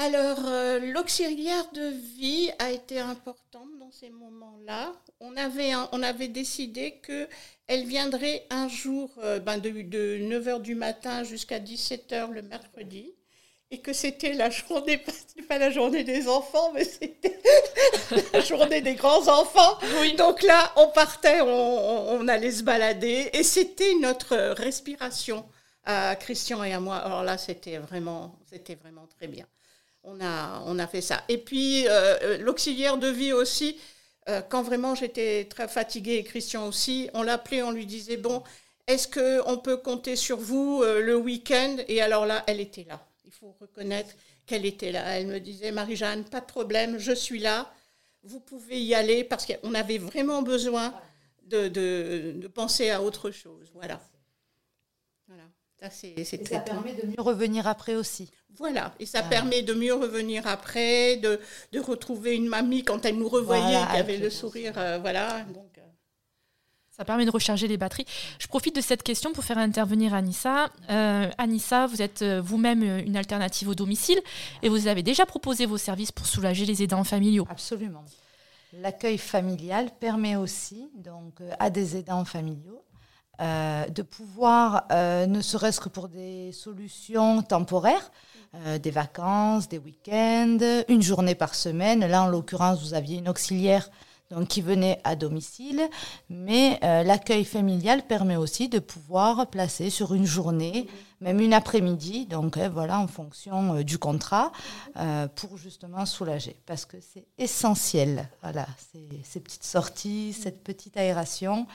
Alors, 0.02 0.40
l'auxiliaire 0.94 1.72
de 1.74 1.90
vie 2.18 2.52
a 2.60 2.72
été 2.72 3.00
importante 3.00 3.70
dans 3.80 3.92
ces 3.92 4.10
moments-là 4.10 4.94
on 5.22 5.38
avait, 5.38 5.72
on 5.92 6.04
avait 6.04 6.28
décidé 6.28 7.00
qu'elle 7.06 7.86
viendrait 7.86 8.46
un 8.50 8.68
jour 8.68 9.12
euh, 9.20 9.40
ben 9.40 9.60
de, 9.60 9.70
9h 9.70 10.62
du 10.62 10.76
matin 10.76 11.24
jusqu'à 11.24 11.60
17h 11.60 12.32
le 12.32 12.42
mercredi 12.42 13.14
et 13.70 13.80
que 13.80 13.94
c'était 13.94 14.34
la 14.34 14.50
journée, 14.50 15.02
pas 15.48 15.58
la 15.58 15.70
journée 15.70 16.04
des 16.04 16.28
enfants, 16.28 16.74
mais 16.74 16.84
c'était 16.84 17.40
la 18.34 18.42
journée 18.42 18.82
des 18.82 18.96
grands-enfants. 18.96 19.78
Donc 20.18 20.42
là, 20.42 20.74
on 20.76 20.88
partait, 20.90 21.40
on, 21.40 22.28
allait 22.28 22.52
se 22.52 22.64
balader, 22.64 23.30
et 23.32 23.44
c'était 23.44 23.96
notre 24.02 24.36
respiration 24.36 25.46
à 25.86 26.18
Christian 26.18 26.64
et 26.66 26.74
à 26.74 26.82
moi. 26.82 26.98
Alors 26.98 27.24
là, 27.24 27.38
c'était 27.38 27.78
vraiment, 27.78 28.36
c'était 28.50 28.76
vraiment 28.76 29.08
très 29.18 29.28
bien. 29.28 29.46
On 30.04 30.20
a, 30.20 30.64
on 30.66 30.80
a 30.80 30.88
fait 30.88 31.02
ça. 31.02 31.24
Et 31.30 31.38
puis, 31.38 31.88
euh, 31.88 32.18
euh, 32.24 32.38
l'auxiliaire 32.40 32.98
de 32.98 33.08
vie 33.08 33.34
aussi, 33.34 33.78
euh, 34.30 34.42
quand 34.42 34.64
vraiment 34.64 34.96
j'étais 34.96 35.46
très 35.46 35.68
fatiguée, 35.68 36.16
et 36.16 36.24
Christian 36.24 36.68
aussi, 36.68 37.10
on 37.14 37.22
l'appelait, 37.22 37.62
on 37.62 37.72
lui 37.72 37.86
disait, 37.86 38.18
bon, 38.18 38.44
est-ce 38.88 39.08
qu'on 39.08 39.58
peut 39.58 39.78
compter 39.78 40.16
sur 40.16 40.38
vous 40.38 40.84
le 40.84 41.16
week-end? 41.16 41.78
Et 41.88 42.02
alors 42.02 42.26
là, 42.26 42.44
elle 42.48 42.60
était 42.60 42.86
là. 42.90 43.06
Il 43.26 43.32
faut 43.32 43.56
reconnaître 43.60 44.10
qu'elle 44.46 44.66
était 44.66 44.92
là. 44.92 45.04
Elle 45.18 45.28
me 45.28 45.40
disait, 45.40 45.72
Marie-Jeanne, 45.72 46.26
pas 46.26 46.42
de 46.42 46.46
problème, 46.46 46.98
je 46.98 47.14
suis 47.14 47.40
là, 47.40 47.72
vous 48.24 48.40
pouvez 48.40 48.82
y 48.82 48.94
aller, 48.96 49.24
parce 49.24 49.46
qu'on 49.46 49.74
avait 49.74 49.98
vraiment 49.98 50.42
besoin 50.42 50.94
de, 51.44 51.68
de, 51.68 52.48
penser 52.48 52.90
à 52.90 53.02
autre 53.02 53.32
chose. 53.32 53.72
Voilà. 53.74 54.02
Voilà. 55.82 55.94
Ça, 55.94 56.02
c'est, 56.24 56.46
ça 56.46 56.60
permet 56.60 56.94
de 56.94 57.08
mieux 57.08 57.22
revenir 57.22 57.68
après 57.68 57.96
aussi. 57.96 58.30
Voilà, 58.58 58.94
et 59.00 59.06
ça 59.06 59.24
permet 59.24 59.64
de 59.64 59.74
mieux 59.74 59.94
revenir 59.94 60.46
après, 60.46 61.18
de, 61.18 61.40
de, 61.72 61.80
retrouver 61.80 62.36
une 62.36 62.48
mamie 62.48 62.84
quand 62.84 63.06
elle 63.06 63.18
nous 63.18 63.30
revoyait, 63.30 63.88
qui 63.92 63.98
avait 63.98 64.18
le 64.18 64.30
sourire, 64.30 64.74
euh, 64.78 65.00
voilà. 65.00 65.42
Donc, 65.46 65.78
euh. 65.78 65.82
Ça 66.92 67.06
permet 67.06 67.26
de 67.26 67.32
recharger 67.32 67.68
les 67.68 67.78
batteries. 67.78 68.06
Je 68.38 68.48
profite 68.48 68.76
de 68.76 68.82
cette 68.82 69.02
question 69.02 69.32
pour 69.32 69.44
faire 69.44 69.58
intervenir 69.58 70.14
Anissa. 70.14 70.70
Euh, 70.90 71.30
Anissa, 71.38 71.88
vous 71.88 72.02
êtes 72.02 72.24
vous-même 72.24 72.84
une 72.84 73.18
alternative 73.18 73.70
au 73.70 73.76
domicile 73.76 74.20
et 74.62 74.70
vous 74.70 74.88
avez 74.88 75.02
déjà 75.02 75.26
proposé 75.26 75.66
vos 75.66 75.78
services 75.78 76.12
pour 76.12 76.28
soulager 76.28 76.66
les 76.66 76.84
aidants 76.84 77.06
familiaux. 77.06 77.48
Absolument. 77.50 78.04
L'accueil 78.74 79.18
familial 79.18 79.90
permet 80.00 80.36
aussi 80.36 80.92
donc, 80.94 81.40
à 81.60 81.70
des 81.70 81.98
aidants 81.98 82.26
familiaux 82.26 82.84
de 83.42 84.02
pouvoir, 84.04 84.86
ne 84.92 85.42
serait-ce 85.42 85.80
que 85.80 85.90
pour 85.90 86.08
des 86.08 86.52
solutions 86.52 87.42
temporaires, 87.42 88.12
des 88.82 88.92
vacances, 88.92 89.68
des 89.68 89.80
week-ends, 89.80 90.84
une 90.88 91.02
journée 91.02 91.36
par 91.36 91.56
semaine. 91.56 92.06
Là, 92.06 92.24
en 92.24 92.28
l'occurrence, 92.28 92.82
vous 92.82 92.94
aviez 92.94 93.18
une 93.18 93.30
auxiliaire 93.30 93.90
donc 94.32 94.48
qui 94.48 94.62
venaient 94.62 95.00
à 95.04 95.16
domicile, 95.16 95.82
mais 96.30 96.80
euh, 96.84 97.04
l'accueil 97.04 97.44
familial 97.44 98.06
permet 98.08 98.38
aussi 98.38 98.70
de 98.70 98.80
pouvoir 98.80 99.48
placer 99.48 99.90
sur 99.90 100.14
une 100.14 100.26
journée, 100.26 100.88
même 101.20 101.40
une 101.40 101.54
après-midi, 101.54 102.26
donc 102.26 102.58
euh, 102.58 102.70
voilà, 102.70 103.00
en 103.00 103.08
fonction 103.08 103.76
euh, 103.76 103.84
du 103.84 103.98
contrat, 103.98 104.52
pour 105.36 105.58
justement 105.58 106.06
soulager, 106.06 106.56
parce 106.66 106.86
que 106.86 106.98
c'est 107.02 107.26
essentiel, 107.38 108.30
voilà, 108.42 108.66
ces, 109.24 109.40
petites 109.40 109.64
sorties, 109.64 110.34
cette 110.34 110.64
petite 110.64 110.98
aération. 110.98 111.68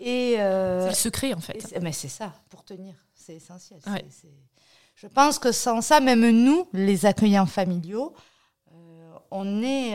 Et 0.00 0.34
c'est 0.36 0.88
le 0.88 0.94
secret 0.94 1.34
en 1.34 1.40
fait. 1.40 1.78
mais 1.80 1.92
c'est 1.92 2.08
ça, 2.08 2.32
pour 2.48 2.64
tenir, 2.64 2.94
c'est 3.14 3.34
essentiel. 3.34 3.80
je 4.94 5.06
pense 5.06 5.38
que 5.38 5.52
sans 5.52 5.80
ça, 5.80 6.00
même 6.00 6.28
nous, 6.30 6.68
les 6.72 7.06
accueillants 7.06 7.46
familiaux, 7.46 8.14
on 9.30 9.62
est 9.62 9.94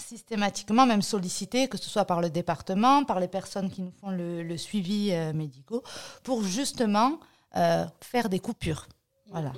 systématiquement 0.00 0.86
même 0.86 1.02
sollicité, 1.02 1.68
que 1.68 1.78
ce 1.78 1.88
soit 1.88 2.04
par 2.04 2.20
le 2.20 2.30
département, 2.30 3.04
par 3.04 3.20
les 3.20 3.28
personnes 3.28 3.70
qui 3.70 3.82
nous 3.82 3.92
font 3.92 4.10
le, 4.10 4.56
suivi 4.56 5.12
euh, 5.12 5.32
médical, 5.32 5.80
pour 6.24 6.42
justement 6.42 7.20
euh, 7.56 7.84
faire 8.00 8.28
des 8.28 8.40
coupures. 8.40 8.88
Voilà. 9.30 9.52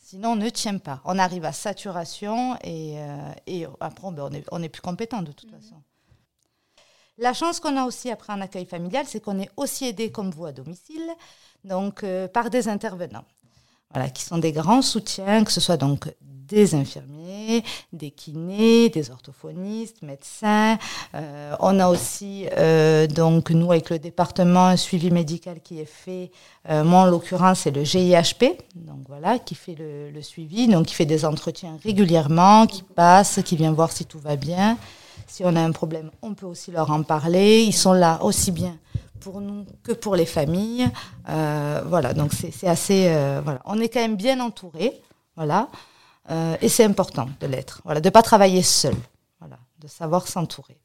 Sinon, 0.00 0.30
on 0.32 0.36
ne 0.36 0.48
tient 0.48 0.78
pas. 0.78 1.00
On 1.04 1.18
arrive 1.18 1.44
à 1.44 1.52
saturation 1.52 2.56
et, 2.64 2.98
euh, 2.98 3.66
après, 3.80 4.10
ben, 4.10 4.42
on, 4.50 4.62
est, 4.62 4.68
plus 4.68 4.82
compétent 4.82 5.22
de 5.22 5.32
toute 5.32 5.50
façon. 5.50 5.76
La 7.18 7.34
chance 7.34 7.60
qu'on 7.60 7.76
a 7.76 7.84
aussi 7.84 8.10
après 8.10 8.32
un 8.32 8.40
accueil 8.40 8.64
familial, 8.64 9.04
c'est 9.06 9.20
qu'on 9.20 9.38
est 9.40 9.50
aussi 9.56 9.86
aidé 9.86 10.10
comme 10.10 10.30
vous 10.30 10.46
à 10.46 10.52
domicile, 10.52 11.10
donc 11.64 12.04
par 12.32 12.48
des 12.48 12.68
intervenants. 12.68 13.24
Voilà, 13.92 14.10
qui 14.10 14.22
sont 14.22 14.38
des 14.38 14.52
grands 14.52 14.82
soutiens, 14.82 15.44
que 15.44 15.50
ce 15.50 15.60
soit 15.60 15.78
donc 15.78 16.08
des 16.48 16.74
infirmiers, 16.74 17.62
des 17.92 18.10
kinés, 18.10 18.88
des 18.88 19.10
orthophonistes, 19.10 20.02
médecins. 20.02 20.78
Euh, 21.14 21.54
on 21.60 21.78
a 21.78 21.88
aussi, 21.88 22.46
euh, 22.56 23.06
donc, 23.06 23.50
nous, 23.50 23.70
avec 23.70 23.90
le 23.90 23.98
département, 23.98 24.66
un 24.66 24.76
suivi 24.76 25.10
médical 25.10 25.60
qui 25.62 25.78
est 25.80 25.84
fait. 25.84 26.30
Euh, 26.70 26.84
moi, 26.84 27.00
en 27.00 27.06
l'occurrence, 27.06 27.60
c'est 27.60 27.70
le 27.70 27.84
GIHP, 27.84 28.58
donc 28.74 29.00
voilà, 29.06 29.38
qui 29.38 29.54
fait 29.54 29.74
le, 29.78 30.10
le, 30.10 30.22
suivi, 30.22 30.68
donc 30.68 30.86
qui 30.86 30.94
fait 30.94 31.06
des 31.06 31.24
entretiens 31.24 31.78
régulièrement, 31.84 32.66
qui 32.66 32.82
passe, 32.82 33.40
qui 33.44 33.56
vient 33.56 33.72
voir 33.72 33.92
si 33.92 34.06
tout 34.06 34.18
va 34.18 34.36
bien. 34.36 34.78
Si 35.28 35.44
on 35.44 35.54
a 35.54 35.60
un 35.60 35.72
problème, 35.72 36.10
on 36.22 36.34
peut 36.34 36.46
aussi 36.46 36.72
leur 36.72 36.90
en 36.90 37.04
parler. 37.04 37.62
Ils 37.62 37.72
sont 37.72 37.92
là 37.92 38.18
aussi 38.22 38.50
bien 38.50 38.76
pour 39.20 39.40
nous 39.40 39.64
que 39.82 39.92
pour 39.92 40.16
les 40.16 40.26
familles. 40.26 40.88
voilà, 41.26 42.12
donc 42.14 42.32
c'est 42.32 42.66
assez. 42.66 43.08
voilà. 43.44 43.60
On 43.64 43.78
est 43.80 43.88
quand 43.88 44.00
même 44.00 44.16
bien 44.16 44.40
entouré. 44.40 45.00
Voilà. 45.36 45.68
Euh, 46.30 46.56
et 46.60 46.68
c'est 46.68 46.84
important 46.84 47.28
de 47.40 47.46
l'être, 47.46 47.80
voilà, 47.84 48.00
de 48.00 48.08
ne 48.08 48.10
pas 48.10 48.22
travailler 48.22 48.62
seul, 48.62 48.94
voilà, 49.40 49.56
de 49.78 49.86
savoir 49.88 50.26
s'entourer. 50.26 50.76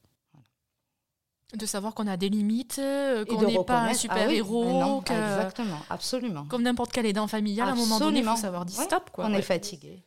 De 1.54 1.66
savoir 1.68 1.94
qu'on 1.94 2.08
a 2.08 2.18
des 2.18 2.30
limites, 2.30 2.78
euh, 2.80 3.26
qu'on 3.26 3.42
n'est 3.44 3.64
pas 3.64 3.82
un 3.82 3.90
ah 3.90 3.94
super-héros. 3.94 5.02
exactement, 5.02 5.78
absolument. 5.90 6.46
Comme 6.50 6.64
n'importe 6.64 6.92
quel 6.92 7.06
aidant 7.06 7.28
familial, 7.28 7.70
à 7.70 7.72
un 7.72 7.76
moment 7.76 8.00
donné, 8.00 8.20
il 8.20 8.26
faut 8.26 8.36
savoir 8.36 8.66
dire 8.66 8.82
stop. 8.82 9.10
Quoi. 9.12 9.26
On 9.26 9.34
est 9.34 9.42
fatigué. 9.42 10.04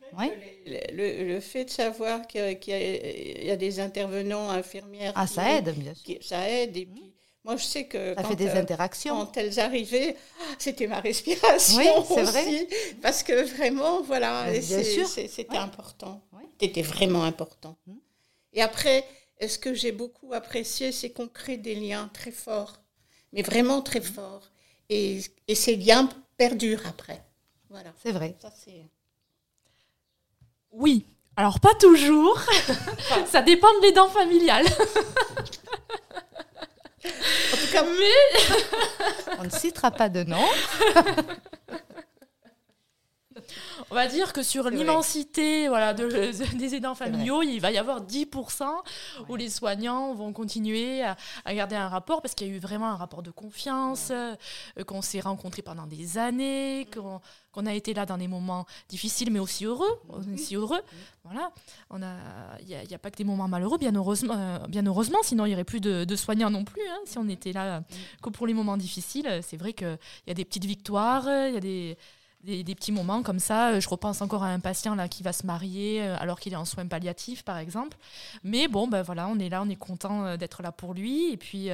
Le, 0.67 1.39
fait 1.41 1.67
de 1.67 1.71
savoir 1.71 2.27
qu'il 2.27 2.59
y, 2.67 3.51
a 3.51 3.57
des 3.57 3.81
intervenants 3.81 4.51
infirmières. 4.51 5.13
Ah, 5.15 5.27
ça 5.27 5.53
aide, 5.53 5.75
bien 5.77 5.95
sûr. 5.95 6.17
ça 6.21 6.49
aide. 6.49 6.77
Et 6.77 6.87
puis, 6.87 7.13
moi, 7.47 7.57
je 7.57 7.63
sais 7.63 7.85
que 7.85 8.15
ça 8.17 8.25
fait 8.25 8.35
des 8.35 8.49
euh, 8.49 8.61
interactions. 8.61 9.15
Quand 9.15 9.37
elles 9.37 9.61
arrivaient, 9.61 10.17
c'était 10.59 10.89
ma 10.89 10.99
respiration 10.99 11.79
oui, 11.79 11.87
c'est 12.09 12.23
vrai. 12.25 12.69
parce 13.01 13.23
que 13.23 13.45
vraiment, 13.55 14.03
voilà, 14.03 14.47
c'était 14.61 15.57
important. 15.57 16.21
C'était 16.61 16.83
vraiment 16.83 17.23
important. 17.23 17.77
Hum. 17.87 17.99
Et 18.53 18.63
après, 18.63 19.05
ce 19.41 19.59
que 19.59 19.75
j'ai 19.75 19.93
beaucoup 19.93 20.33
apprécié, 20.33 20.93
c'est 20.93 21.11
qu'on 21.11 21.29
crée 21.29 21.57
des 21.57 21.75
liens 21.75 22.11
très 22.13 22.31
forts, 22.31 22.81
mais 23.33 23.43
vraiment 23.43 23.83
très 23.83 24.01
forts, 24.01 24.51
et, 24.89 25.21
et 25.49 25.55
ces 25.55 25.77
liens 25.77 26.09
perdurent 26.37 26.87
après. 26.87 27.23
Voilà. 27.71 27.93
C'est 28.03 28.13
vrai. 28.13 28.37
oui. 30.73 31.07
Alors 31.39 31.61
pas 31.61 31.75
toujours. 31.75 32.41
ça 33.27 33.43
dépend 33.43 33.69
de 33.79 33.83
l'aidant 33.83 34.09
familial. 34.09 34.65
En 37.05 37.57
tout 37.57 37.73
cas, 37.73 37.85
mais... 37.85 39.37
On 39.39 39.45
ne 39.45 39.51
citera 39.51 39.91
pas 39.91 40.09
de 40.09 40.25
nom. 40.25 40.45
On 43.91 43.95
va 43.95 44.09
dire 44.09 44.33
que 44.33 44.43
sur 44.43 44.69
l'immensité 44.69 45.69
voilà, 45.69 45.95
des 45.95 46.75
aidants 46.75 46.97
familiaux, 46.97 47.43
il 47.43 47.61
va 47.61 47.71
y 47.71 47.79
avoir 47.79 48.03
10% 48.03 48.65
où 49.29 49.37
les 49.37 49.49
soignants 49.49 50.13
vont 50.13 50.33
continuer 50.33 51.03
à, 51.03 51.17
garder 51.55 51.77
un 51.77 51.89
rapport 51.89 52.21
parce 52.21 52.35
qu'il 52.35 52.49
y 52.49 52.51
a 52.51 52.55
eu 52.55 52.59
vraiment 52.59 52.89
un 52.89 52.97
rapport 52.97 53.23
de 53.23 53.31
confiance, 53.31 54.09
euh, 54.11 54.35
qu'on 54.87 55.03
s'est 55.03 55.21
rencontrés 55.21 55.63
pendant 55.63 55.87
des 55.87 56.19
années, 56.19 56.89
qu'on 56.93 57.67
a 57.67 57.75
été 57.75 57.95
là 57.95 58.07
dans 58.07 58.19
des 58.19 58.27
moments 58.27 58.67
difficiles 58.89 59.31
mais 59.31 59.39
aussi 59.39 59.65
heureux. 59.65 60.01
Aussi 60.35 60.57
heureux. 60.57 60.81
Voilà. 61.23 61.53
Il 62.61 62.67
n'y 62.67 62.95
a, 62.95 62.99
pas 62.99 63.11
que 63.11 63.17
des 63.17 63.25
moments 63.25 63.49
malheureux, 63.49 63.79
bien 63.79 63.95
heureusement, 63.95 64.35
euh, 64.37 64.59
bien 64.67 64.85
heureusement 64.85 65.19
sinon 65.23 65.47
il 65.47 65.51
n'y 65.51 65.55
aurait 65.55 65.65
plus 65.65 65.81
de, 65.81 66.17
soignants 66.17 66.51
non 66.51 66.65
plus. 66.65 66.83
Hein, 66.89 66.99
si 67.05 67.19
on 67.19 67.29
était 67.29 67.53
là 67.53 67.83
que 68.21 68.31
pour 68.31 68.49
les 68.49 68.55
moments 68.55 68.77
difficiles, 68.77 69.41
c'est 69.43 69.57
vrai 69.57 69.73
qu'il 69.75 69.99
y 70.27 70.31
a 70.31 70.35
des 70.35 70.45
petites 70.45 70.65
victoires, 70.65 71.25
il 71.29 71.55
y 71.55 71.57
a 71.57 71.61
des 71.61 71.97
des, 72.47 72.75
petits 72.75 72.93
moments 72.93 73.23
comme 73.23 73.39
ça. 73.39 73.71
Euh, 73.71 73.81
je 73.81 73.89
repense 73.89 74.23
encore 74.23 74.45
à 74.45 74.49
un 74.49 74.61
patient 74.61 74.95
là 74.95 75.09
qui 75.09 75.23
va 75.23 75.33
se 75.33 75.47
marier 75.47 76.03
euh, 76.03 76.17
alors 76.19 76.39
qu'il 76.39 76.53
est 76.53 76.57
en 76.57 76.65
soins 76.65 76.87
palliatifs, 76.87 77.43
par 77.43 77.59
exemple. 77.59 77.97
Mais 78.43 78.69
bon, 78.69 78.87
ben 78.89 79.03
voilà, 79.03 79.29
on 79.29 79.39
est 79.39 79.49
là, 79.49 79.63
on 79.63 79.69
est 79.69 79.77
content 79.77 80.25
euh, 80.25 80.37
d'être 80.37 80.63
là 80.63 80.73
pour 80.73 80.95
lui 80.95 81.33
et 81.33 81.37
puis 81.37 81.71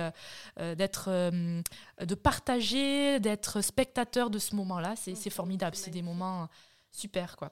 d'être, 0.59 1.11
de 1.11 2.15
partager, 2.15 3.21
d'être 3.21 3.61
spectateur 3.61 4.31
de 4.31 4.39
ce 4.39 4.57
moment-là. 4.57 4.95
C'est, 4.97 5.31
formidable, 5.31 5.77
c'est 5.77 5.91
des 5.91 6.03
moments 6.03 6.49
super, 6.91 7.37
quoi. 7.37 7.51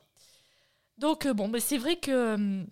Donc 0.98 1.26
bon, 1.28 1.48
ben 1.48 1.61
c'est 1.61 1.78
vrai 1.78 1.96
que 1.96 2.64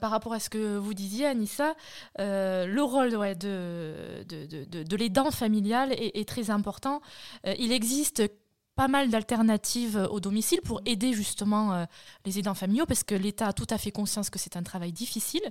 par 0.00 0.10
rapport 0.10 0.32
à 0.32 0.40
ce 0.40 0.50
que 0.50 0.76
vous 0.76 0.94
disiez, 0.94 1.26
Anissa, 1.26 1.74
le 2.18 2.80
rôle 2.80 3.14
ouais, 3.16 3.34
de, 3.34 4.24
de, 4.28 4.46
de, 4.46 4.82
de 4.82 4.96
l'aidant 4.96 5.30
familial 5.30 5.92
est, 5.92 6.18
est, 6.18 6.28
très 6.28 6.50
important. 6.50 7.00
il 7.44 7.72
existe 7.72 8.22
pas 8.80 8.88
mal 8.88 9.10
d'alternatives 9.10 9.98
euh, 9.98 10.08
au 10.08 10.20
domicile 10.20 10.62
pour 10.62 10.80
aider 10.86 11.12
justement 11.12 11.74
euh, 11.74 11.84
les 12.24 12.38
aidants 12.38 12.54
familiaux 12.54 12.86
parce 12.86 13.04
que 13.04 13.14
l'État 13.14 13.48
a 13.48 13.52
tout 13.52 13.66
à 13.68 13.76
fait 13.76 13.90
conscience 13.90 14.30
que 14.30 14.38
c'est 14.38 14.56
un 14.56 14.62
travail 14.62 14.90
difficile, 14.90 15.42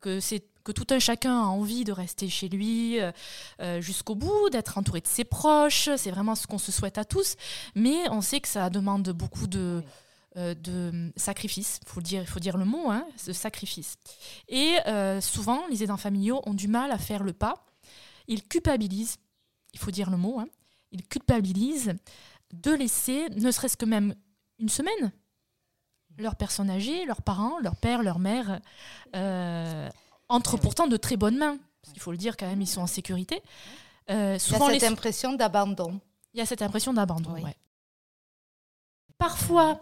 que 0.00 0.20
c'est 0.20 0.44
que 0.62 0.70
tout 0.70 0.86
un 0.90 1.00
chacun 1.00 1.36
a 1.40 1.46
envie 1.46 1.82
de 1.82 1.90
rester 1.90 2.28
chez 2.28 2.48
lui 2.48 3.00
euh, 3.00 3.80
jusqu'au 3.80 4.14
bout, 4.14 4.48
d'être 4.50 4.78
entouré 4.78 5.00
de 5.00 5.08
ses 5.08 5.24
proches. 5.24 5.88
C'est 5.96 6.12
vraiment 6.12 6.36
ce 6.36 6.46
qu'on 6.46 6.58
se 6.58 6.70
souhaite 6.70 6.98
à 6.98 7.04
tous. 7.04 7.34
Mais 7.74 8.08
on 8.10 8.20
sait 8.20 8.38
que 8.38 8.46
ça 8.46 8.70
demande 8.70 9.08
beaucoup 9.10 9.48
de, 9.48 9.82
de 10.36 11.12
sacrifice. 11.16 11.80
Il 11.82 11.88
faut 11.88 12.00
dire, 12.00 12.24
faut 12.28 12.38
dire 12.38 12.56
le 12.56 12.64
mot, 12.64 12.92
hein, 12.92 13.04
de 13.26 13.32
sacrifice. 13.32 13.96
Et 14.48 14.76
souvent, 15.20 15.66
les 15.68 15.82
aidants 15.82 15.96
familiaux 15.96 16.40
ont 16.46 16.54
du 16.54 16.68
mal 16.68 16.92
à 16.92 16.98
faire 16.98 17.24
le 17.24 17.32
pas. 17.32 17.66
Ils 18.28 18.44
culpabilisent. 18.44 19.16
Il 19.72 19.80
faut 19.80 19.90
dire 19.90 20.10
le 20.10 20.16
mot. 20.16 20.38
Hein, 20.38 20.46
ils 20.92 21.02
culpabilisent 21.02 21.94
de 22.52 22.70
laisser, 22.72 23.28
ne 23.30 23.50
serait-ce 23.50 23.76
que 23.76 23.84
même 23.84 24.14
une 24.58 24.68
semaine, 24.68 25.12
leurs 26.18 26.36
personnes 26.36 26.70
âgées, 26.70 27.04
leurs 27.06 27.22
parents, 27.22 27.58
leur 27.60 27.76
père, 27.76 28.02
leur 28.02 28.18
mère, 28.18 28.60
euh, 29.16 29.88
entrent 30.28 30.56
pourtant 30.56 30.86
de 30.86 30.96
très 30.96 31.16
bonnes 31.16 31.38
mains. 31.38 31.58
Il 31.94 32.00
faut 32.00 32.12
le 32.12 32.18
dire 32.18 32.36
quand 32.36 32.46
même, 32.46 32.60
ils 32.60 32.66
sont 32.66 32.82
en 32.82 32.86
sécurité. 32.86 33.42
Euh, 34.10 34.38
souvent 34.38 34.68
il 34.68 34.74
y 34.74 34.76
a 34.76 34.80
cette 34.80 34.90
impression 34.90 35.32
d'abandon. 35.32 36.00
Il 36.34 36.38
y 36.38 36.40
a 36.40 36.46
cette 36.46 36.62
impression 36.62 36.92
d'abandon, 36.92 37.34
Parfois, 39.18 39.80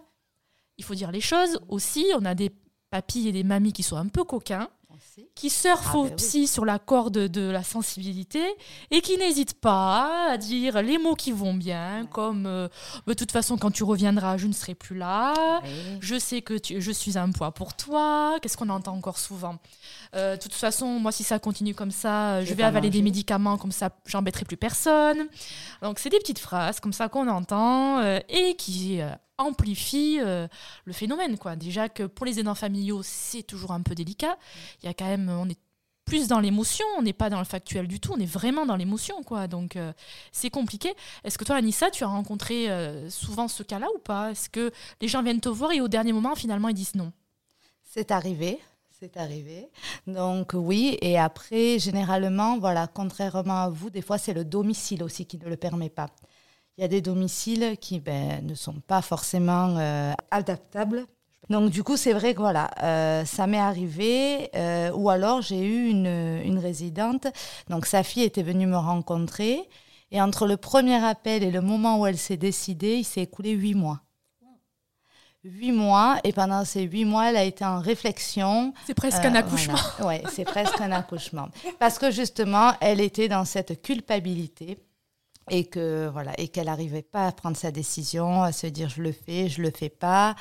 il 0.77 0.85
faut 0.85 0.95
dire 0.95 1.11
les 1.11 1.21
choses 1.21 1.61
aussi, 1.69 2.05
on 2.15 2.25
a 2.27 2.35
des 2.35 2.51
papis 2.91 3.29
et 3.29 3.33
des 3.33 3.45
mamies 3.45 3.73
qui 3.73 3.83
sont 3.83 3.97
un 3.97 4.09
peu 4.09 4.25
coquins 4.25 4.69
qui 5.35 5.51
surfe 5.51 5.95
ah, 5.95 6.09
ben 6.09 6.47
sur 6.47 6.65
la 6.65 6.79
corde 6.79 7.29
de 7.29 7.51
la 7.51 7.63
sensibilité 7.63 8.43
et 8.91 9.01
qui 9.01 9.17
n'hésite 9.17 9.55
pas 9.55 10.31
à 10.31 10.37
dire 10.37 10.83
les 10.83 10.99
mots 10.99 11.15
qui 11.15 11.33
vont 11.33 11.55
bien, 11.55 12.07
comme 12.11 12.47
euh, 12.47 12.69
de 13.07 13.15
toute 13.15 13.33
façon, 13.33 13.57
quand 13.57 13.71
tu 13.71 13.85
reviendras, 13.85 14.37
je 14.37 14.47
ne 14.47 14.53
serai 14.53 14.75
plus 14.75 14.97
là, 14.97 15.61
je 16.01 16.19
sais 16.19 16.43
que 16.43 16.55
je 16.63 16.91
suis 16.91 17.19
un 17.19 17.31
poids 17.31 17.53
pour 17.53 17.75
toi. 17.75 18.39
Qu'est-ce 18.41 18.57
qu'on 18.57 18.69
entend 18.69 18.95
encore 18.95 19.19
souvent? 19.19 19.57
Euh, 20.15 20.37
De 20.37 20.41
toute 20.41 20.55
façon, 20.55 20.87
moi, 20.99 21.13
si 21.13 21.25
ça 21.25 21.39
continue 21.39 21.75
comme 21.75 21.91
ça, 21.91 22.45
je, 22.45 22.55
vais 22.55 22.63
avaler 22.63 22.91
des 22.91 23.03
médicaments, 23.03 23.57
comme 23.59 23.73
ça, 23.73 23.91
j'embêterai 24.07 24.45
plus 24.45 24.57
personne. 24.57 25.29
Donc, 25.83 25.99
c'est 25.99 26.11
des 26.11 26.19
petites 26.19 26.39
phrases 26.39 26.81
comme 26.81 26.93
ça 26.93 27.09
qu'on 27.09 27.29
entend 27.29 28.01
euh, 28.01 28.19
et 28.29 28.55
qui 28.57 29.01
amplifie 29.40 30.18
euh, 30.20 30.46
le 30.85 30.92
phénomène. 30.92 31.38
Quoi. 31.38 31.57
Déjà 31.57 31.88
que 31.88 32.05
pour 32.05 32.26
les 32.26 32.38
aidants 32.38 32.55
familiaux, 32.55 33.03
c'est 33.03 33.42
toujours 33.42 33.72
un 33.72 33.83
peu 33.83 33.94
délicat. 33.94 34.37
Il 34.83 34.87
y 34.87 34.88
a 34.88 34.94
quand 34.94 35.07
même, 35.07 35.29
on 35.29 35.48
est 35.48 35.59
plus 36.05 36.26
dans 36.26 36.40
l'émotion, 36.40 36.85
on 36.98 37.03
n'est 37.03 37.12
pas 37.12 37.31
dans 37.31 37.38
le 37.38 37.44
factuel 37.44 37.87
du 37.87 38.00
tout, 38.00 38.12
on 38.12 38.18
est 38.18 38.26
vraiment 38.26 38.66
dans 38.66 38.76
l'émotion, 38.76 39.22
quoi. 39.22 39.46
Donc 39.46 39.76
euh, 39.76 39.92
c'est 40.33 40.50
compliqué. 40.50 40.92
Est-ce 41.22 41.38
que 41.38 41.44
toi, 41.44 41.57
Anissa, 41.57 41.90
tu 41.90 42.03
as 42.03 42.09
rencontré 42.09 42.68
euh, 42.68 43.09
souvent 43.11 43.46
ce 43.46 43.62
cas-là 43.62 43.87
ou 43.94 43.98
pas? 43.98 44.33
Est-ce 44.33 44.48
que 44.48 44.72
les 45.00 45.09
gens 45.09 45.22
viennent 45.22 45.40
te 45.40 45.48
voir 45.48 45.72
et 45.72 45.81
au 45.81 45.88
dernier 45.88 46.12
moment, 46.12 46.35
finalement, 46.35 46.68
ils 46.68 46.74
disent 46.74 46.96
non? 46.96 47.12
C'est 47.85 48.11
arrivé. 48.11 48.59
C'est 48.98 49.16
arrivé. 49.16 49.70
Donc 50.07 50.50
oui, 50.53 50.98
et 51.00 51.18
après, 51.18 51.79
généralement, 51.79 52.59
voilà, 52.59 52.87
contrairement 52.87 53.62
à 53.62 53.70
vous, 53.70 53.88
des 53.88 54.03
fois 54.03 54.18
c'est 54.18 54.35
le 54.35 54.44
domicile 54.44 55.03
aussi 55.03 55.24
qui 55.24 55.38
ne 55.38 55.46
le 55.46 55.57
permet 55.57 55.88
pas. 55.88 56.11
Il 56.81 56.85
y 56.85 56.87
a 56.87 56.88
des 56.88 57.03
domiciles 57.03 57.77
qui 57.79 58.01
ben, 58.01 58.43
ne 58.43 58.55
sont 58.55 58.81
pas 58.81 59.03
forcément 59.03 59.77
euh, 59.77 60.14
adaptables. 60.31 61.05
Donc 61.51 61.69
du 61.69 61.85
coup, 61.85 61.99
c'est 61.99 62.14
vrai 62.14 62.33
que 62.33 62.40
voilà, 62.40 62.71
euh, 62.83 63.27
ça 63.27 63.47
m'est 63.47 63.59
arrivé. 63.59 64.49
Euh, 64.57 64.90
ou 64.93 65.11
alors 65.11 65.43
j'ai 65.43 65.61
eu 65.61 65.90
une, 65.90 66.07
une, 66.43 66.59
résidente. 66.59 67.27
Donc 67.69 67.85
sa 67.85 68.03
fille 68.03 68.23
était 68.23 68.43
venue 68.43 68.66
me 68.66 68.79
rencontrer. 68.79 69.61
Et 70.11 70.23
entre 70.23 70.47
le 70.47 70.57
premier 70.57 71.05
appel 71.05 71.43
et 71.43 71.51
le 71.51 71.61
moment 71.61 72.01
où 72.01 72.07
elle 72.07 72.16
s'est 72.16 72.38
décidée, 72.38 72.97
il 72.97 73.05
s'est 73.05 73.25
écoulé 73.25 73.51
huit 73.51 73.75
mois 73.75 74.01
huit 75.45 75.73
mois 75.73 76.19
et 76.25 76.33
pendant 76.33 76.64
ces 76.64 76.83
huit 76.83 77.05
mois, 77.05 77.31
elle 77.31 77.37
a 77.37 77.45
été 77.45 77.64
en 77.64 77.81
réflexion. 77.81 78.73
C'est 78.87 78.95
presque 78.95 79.25
un 79.25 79.35
accouchement. 79.35 79.79
Oui, 80.05 80.16
c'est 80.31 80.45
presque 80.45 80.81
un 80.81 80.93
accouchement. 80.93 81.49
Parce 81.79 81.99
que 81.99 82.11
justement, 82.11 82.73
elle 82.81 83.01
était 83.01 83.29
dans 83.29 83.45
cette 83.45 83.83
culpabilité 83.83 84.79
et 85.51 85.65
que 85.65 86.09
voilà 86.09 86.33
et 86.39 86.49
qu'elle 86.49 86.67
n'arrivait 86.67 87.03
pas 87.03 87.27
à 87.27 87.33
prendre 87.33 87.57
sa 87.57 87.71
décision, 87.71 88.43
à 88.43 88.53
se 88.53 88.67
dire 88.67 88.89
je 88.89 89.03
le 89.03 89.13
fais, 89.13 89.49
je 89.49 89.61
le 89.61 89.71
fais 89.71 89.89
pas. 89.89 90.37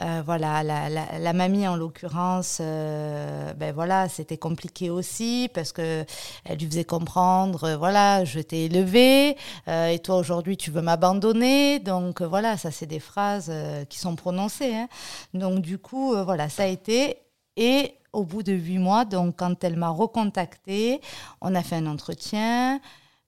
Euh, 0.00 0.22
voilà, 0.24 0.62
la, 0.62 0.88
la, 0.90 1.32
mamie 1.32 1.68
en 1.68 1.76
l'occurrence, 1.76 2.58
euh, 2.60 3.52
ben 3.54 3.72
voilà, 3.74 4.08
c'était 4.08 4.36
compliqué 4.36 4.90
aussi 4.90 5.48
parce 5.54 5.72
que 5.72 6.04
elle 6.44 6.58
lui 6.58 6.66
faisait 6.66 6.84
comprendre, 6.84 7.64
euh, 7.64 7.76
voilà, 7.76 8.24
je 8.24 8.40
t'ai 8.40 8.64
élevé 8.64 9.36
et 9.68 9.98
toi 10.00 10.16
aujourd'hui 10.16 10.56
tu 10.56 10.70
veux 10.70 10.82
m'abandonner, 10.82 11.78
donc 11.78 12.22
voilà, 12.22 12.56
ça 12.56 12.70
c'est 12.70 12.86
des 12.86 13.00
phrases 13.00 13.52
qui 13.88 13.98
sont 13.98 14.16
prononcées. 14.16 14.74
Hein. 14.74 14.88
Donc 15.34 15.60
du 15.60 15.78
coup, 15.78 16.14
voilà, 16.24 16.48
ça 16.48 16.64
a 16.64 16.66
été 16.66 17.18
et 17.56 17.94
au 18.12 18.24
bout 18.24 18.42
de 18.42 18.52
huit 18.52 18.78
mois, 18.78 19.04
donc 19.04 19.36
quand 19.36 19.62
elle 19.64 19.76
m'a 19.76 19.90
recontacté, 19.90 21.00
on 21.40 21.54
a 21.54 21.62
fait 21.62 21.76
un 21.76 21.86
entretien. 21.86 22.80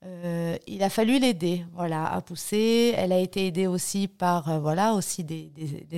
Euh, 0.04 0.56
il 0.68 0.84
a 0.84 0.90
fallu 0.90 1.18
l'aider, 1.18 1.64
voilà, 1.72 2.06
à 2.12 2.20
pousser. 2.20 2.94
Elle 2.96 3.12
a 3.12 3.18
été 3.18 3.46
aidée 3.46 3.66
aussi 3.66 4.06
par, 4.06 4.48
euh, 4.48 4.58
voilà, 4.60 4.94
aussi 4.94 5.24
des, 5.24 5.50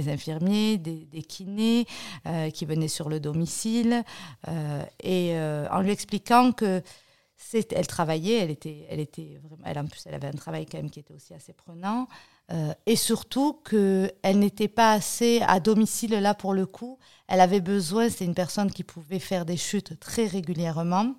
infirmiers, 0.09 0.79
des, 0.79 1.23
kinés 1.23 1.87
euh, 2.27 2.51
qui 2.51 2.65
venaient 2.65 2.89
sur 2.89 3.09
le 3.09 3.21
domicile, 3.21 4.03
et 5.03 5.35
en 5.71 5.81
lui 5.83 5.91
expliquant 5.91 6.53
que 6.53 6.83
elle 7.53 7.87
travaillait, 7.87 8.39
elle 8.39 8.51
était, 8.51 8.87
elle 8.91 9.01
était 9.01 9.41
vraiment, 9.43 9.81
en 9.81 9.87
plus, 9.87 10.03
elle 10.07 10.15
avait 10.15 10.29
un 10.29 10.33
travail 10.33 10.67
quand 10.67 10.79
même 10.79 10.91
qui 10.91 11.01
était 11.01 11.15
aussi 11.15 11.35
assez 11.35 11.53
prenant, 11.53 12.07
et 12.87 12.97
surtout 12.97 13.55
que 13.65 14.11
elle 14.23 14.39
n'était 14.39 14.69
pas 14.69 14.93
assez 14.93 15.41
à 15.47 15.61
domicile 15.61 16.13
là 16.13 16.35
pour 16.35 16.55
le 16.55 16.67
coup. 16.67 16.99
Elle 17.29 17.41
avait 17.41 17.61
besoin, 17.61 18.09
c'est 18.09 18.25
une 18.25 18.35
personne 18.35 18.71
qui 18.71 18.85
pouvait 18.85 19.19
faire 19.19 19.45
des 19.45 19.57
chutes 19.57 19.99
très 20.01 20.27
régulièrement 20.27 21.15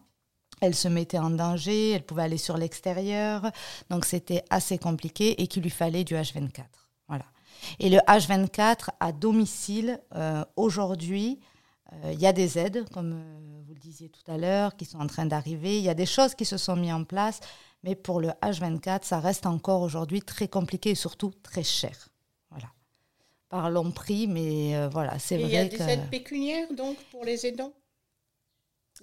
elle 0.61 0.75
se 0.75 0.87
mettait 0.87 1.17
en 1.17 1.31
danger, 1.31 1.91
elle 1.91 2.03
pouvait 2.03 2.23
aller 2.23 2.37
sur 2.37 2.55
l'extérieur, 2.55 3.51
donc 3.89 4.05
c'était 4.05 4.43
assez 4.49 4.77
compliqué 4.77 5.41
et 5.41 5.47
qu'il 5.47 5.63
lui 5.63 5.69
fallait 5.69 6.03
du 6.03 6.13
H24. 6.13 6.63
Voilà. 7.07 7.25
Et 7.79 7.89
le 7.89 7.97
H24 7.97 8.89
à 8.99 9.11
domicile, 9.11 9.99
euh, 10.15 10.45
aujourd'hui, 10.55 11.39
euh, 11.91 12.13
il 12.13 12.21
y 12.21 12.27
a 12.27 12.31
des 12.31 12.57
aides, 12.57 12.87
comme 12.93 13.13
euh, 13.13 13.61
vous 13.65 13.73
le 13.73 13.79
disiez 13.79 14.09
tout 14.09 14.31
à 14.31 14.37
l'heure, 14.37 14.75
qui 14.75 14.85
sont 14.85 14.99
en 14.99 15.07
train 15.07 15.25
d'arriver. 15.25 15.77
Il 15.77 15.83
y 15.83 15.89
a 15.89 15.93
des 15.95 16.05
choses 16.05 16.35
qui 16.35 16.45
se 16.45 16.57
sont 16.57 16.75
mises 16.75 16.93
en 16.93 17.03
place, 17.03 17.39
mais 17.83 17.95
pour 17.95 18.21
le 18.21 18.29
H24, 18.43 19.03
ça 19.03 19.19
reste 19.19 19.47
encore 19.47 19.81
aujourd'hui 19.81 20.21
très 20.21 20.47
compliqué 20.47 20.91
et 20.91 20.95
surtout 20.95 21.31
très 21.41 21.63
cher. 21.63 22.09
Voilà. 22.51 22.67
Parlons 23.49 23.91
prix, 23.91 24.27
mais 24.27 24.87
voilà, 24.89 25.17
c'est 25.19 25.37
vrai. 25.37 25.47
Il 25.47 25.53
y 25.53 25.57
a 25.57 25.65
des 25.65 25.81
aides 25.81 26.09
pécuniaires 26.09 26.71
donc 26.73 26.97
pour 27.11 27.25
les 27.25 27.45
aidants? 27.45 27.73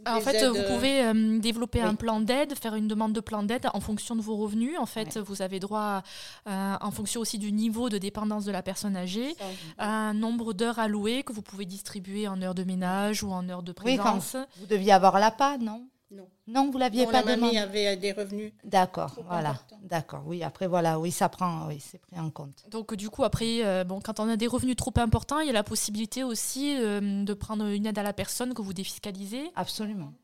En 0.07 0.21
fait, 0.21 0.47
vous 0.47 0.63
pouvez 0.75 1.03
euh, 1.05 1.39
développer 1.39 1.81
un 1.81 1.95
plan 1.95 2.21
d'aide, 2.21 2.55
faire 2.57 2.75
une 2.75 2.89
demande 2.89 3.13
de 3.13 3.21
plan 3.21 3.43
d'aide 3.43 3.69
en 3.75 3.81
fonction 3.81 4.17
de 4.17 4.23
vos 4.23 4.37
revenus. 4.37 4.79
En 4.79 4.87
fait, 4.87 5.19
vous 5.19 5.43
avez 5.43 5.61
droit, 5.61 6.03
euh, 6.47 6.75
en 6.81 6.91
fonction 6.91 7.21
aussi 7.21 7.39
du 7.39 7.53
niveau 7.53 7.89
de 7.89 7.99
dépendance 7.99 8.45
de 8.45 8.53
la 8.53 8.63
personne 8.63 8.97
âgée, 8.97 9.35
à 9.77 9.89
un 9.89 10.15
nombre 10.15 10.53
d'heures 10.53 10.79
allouées 10.79 11.23
que 11.23 11.33
vous 11.33 11.43
pouvez 11.43 11.65
distribuer 11.65 12.29
en 12.29 12.41
heures 12.43 12.55
de 12.55 12.65
ménage 12.65 13.23
ou 13.23 13.31
en 13.31 13.49
heures 13.49 13.63
de 13.63 13.73
présence. 13.73 14.35
Oui, 14.35 14.45
vous 14.61 14.67
deviez 14.67 14.93
avoir 14.93 15.19
l'APA, 15.19 15.59
non? 15.59 15.87
Non. 16.11 16.27
Non, 16.47 16.71
vous 16.71 16.79
l'aviez 16.79 17.05
pas 17.05 17.23
la 17.23 17.37
mamie 17.37 17.59
avait 17.59 17.97
des 17.97 18.13
revenus. 18.13 18.53
D'accord, 18.65 19.15
voilà. 19.27 19.57
D'accord, 19.83 20.23
oui. 20.27 20.43
Après, 20.43 20.67
voilà, 20.67 20.99
oui, 20.99 21.11
ça 21.11 21.29
prend, 21.29 21.67
oui, 21.67 21.81
c'est 21.81 21.99
pris 21.99 22.19
en 22.19 22.31
compte. 22.31 22.65
Donc, 22.71 22.95
du 22.95 23.11
coup, 23.11 23.25
après, 23.25 23.65
euh, 23.65 23.85
bon, 23.85 24.01
quand 24.01 24.19
on 24.19 24.29
a 24.29 24.37
des 24.37 24.47
revenus 24.47 24.77
trop 24.77 24.93
importants, 24.97 25.41
il 25.41 25.49
y 25.49 25.51
a 25.51 25.53
la 25.53 25.65
possibilité 25.65 26.25
aussi 26.25 26.77
euh, 26.79 27.25
de 27.25 27.35
prendre 27.35 27.67
une 27.67 27.85
aide 27.85 27.99
à 27.99 28.03
la 28.03 28.15
personne 28.15 28.55
que 28.55 28.63
vous 28.63 28.73
défiscalisez. 28.73 29.51
Absolument. 29.55 30.15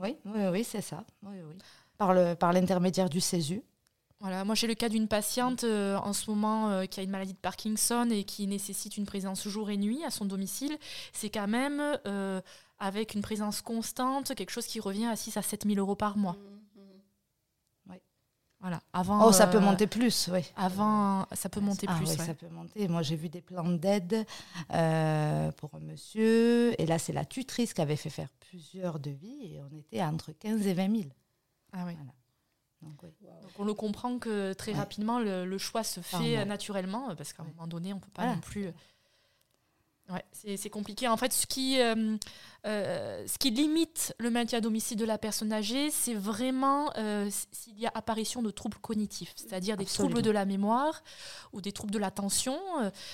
Oui, 0.00 0.16
oui, 0.24 0.46
oui, 0.50 0.64
c'est 0.64 0.80
ça. 0.80 1.04
Oui, 1.22 1.36
oui. 1.36 1.54
Par, 1.96 2.12
le, 2.12 2.34
par 2.34 2.52
l'intermédiaire 2.52 3.08
du 3.08 3.20
CESU. 3.20 3.62
Voilà, 4.18 4.44
moi 4.44 4.54
j'ai 4.54 4.68
le 4.68 4.74
cas 4.74 4.88
d'une 4.88 5.08
patiente 5.08 5.64
euh, 5.64 5.96
en 5.96 6.12
ce 6.12 6.30
moment 6.30 6.86
qui 6.86 7.00
a 7.00 7.02
une 7.02 7.10
maladie 7.10 7.32
de 7.32 7.38
Parkinson 7.38 8.08
et 8.12 8.22
qui 8.22 8.46
nécessite 8.46 8.96
une 8.96 9.04
présence 9.04 9.48
jour 9.48 9.68
et 9.68 9.76
nuit 9.76 10.04
à 10.04 10.10
son 10.10 10.24
domicile. 10.24 10.76
C'est 11.12 11.28
quand 11.28 11.48
même 11.48 11.82
avec 12.82 13.14
une 13.14 13.22
présence 13.22 13.62
constante, 13.62 14.34
quelque 14.34 14.50
chose 14.50 14.66
qui 14.66 14.80
revient 14.80 15.06
à 15.06 15.14
6 15.14 15.36
à 15.36 15.42
7 15.42 15.66
000 15.66 15.78
euros 15.78 15.94
par 15.94 16.18
mois. 16.18 16.36
Oui. 17.86 17.96
Voilà. 18.58 18.80
Avant, 18.92 19.24
oh, 19.24 19.30
ça 19.32 19.46
peut 19.46 19.58
euh, 19.58 19.60
monter 19.60 19.86
plus, 19.86 20.28
oui. 20.32 20.40
Avant, 20.56 21.26
ça 21.30 21.48
peut 21.48 21.60
monter 21.60 21.86
ah, 21.88 21.94
plus. 21.94 22.10
Oui, 22.10 22.16
ça 22.16 22.34
peut 22.34 22.48
monter. 22.48 22.88
Moi, 22.88 23.02
j'ai 23.02 23.14
vu 23.14 23.28
des 23.28 23.40
plans 23.40 23.70
d'aide 23.70 24.26
euh, 24.72 25.52
pour 25.52 25.72
un 25.76 25.78
monsieur. 25.78 26.80
Et 26.80 26.86
là, 26.86 26.98
c'est 26.98 27.12
la 27.12 27.24
tutrice 27.24 27.72
qui 27.72 27.80
avait 27.80 27.94
fait 27.94 28.10
faire 28.10 28.28
plusieurs 28.40 28.98
devis. 28.98 29.54
Et 29.54 29.60
on 29.62 29.76
était 29.76 30.02
entre 30.02 30.32
15 30.32 30.66
et 30.66 30.74
20 30.74 30.90
000. 30.90 31.10
Ah 31.72 31.84
oui. 31.86 31.92
Donc, 32.82 33.00
oui. 33.04 33.10
Donc, 33.42 33.52
on 33.60 33.64
le 33.64 33.74
comprend 33.74 34.18
que 34.18 34.54
très 34.54 34.72
rapidement, 34.72 35.20
le, 35.20 35.58
choix 35.58 35.84
se 35.84 36.00
fait 36.00 36.44
naturellement. 36.44 37.14
Parce 37.14 37.32
qu'à 37.32 37.44
un 37.44 37.46
moment 37.46 37.68
donné, 37.68 37.92
on 37.92 37.96
ne 37.96 38.00
peut 38.00 38.10
pas 38.12 38.26
non 38.26 38.40
plus 38.40 38.72
Ouais, 40.12 40.24
c'est 40.56 40.70
compliqué. 40.70 41.08
En 41.08 41.16
fait, 41.16 41.32
ce 41.32 41.46
qui, 41.46 41.80
euh, 41.80 42.16
euh, 42.66 43.26
ce 43.26 43.38
qui 43.38 43.50
limite 43.50 44.14
le 44.18 44.28
maintien 44.30 44.58
à 44.58 44.60
domicile 44.60 44.98
de 44.98 45.06
la 45.06 45.16
personne 45.16 45.52
âgée, 45.52 45.90
c'est 45.90 46.14
vraiment 46.14 46.92
euh, 46.98 47.30
s'il 47.50 47.78
y 47.78 47.86
a 47.86 47.92
apparition 47.94 48.42
de 48.42 48.50
troubles 48.50 48.76
cognitifs, 48.78 49.32
c'est-à-dire 49.36 49.76
des 49.76 49.86
troubles 49.86 50.20
de 50.20 50.30
la 50.30 50.44
mémoire 50.44 51.02
ou 51.52 51.62
des 51.62 51.72
troubles 51.72 51.92
de 51.92 51.98
l'attention, 51.98 52.58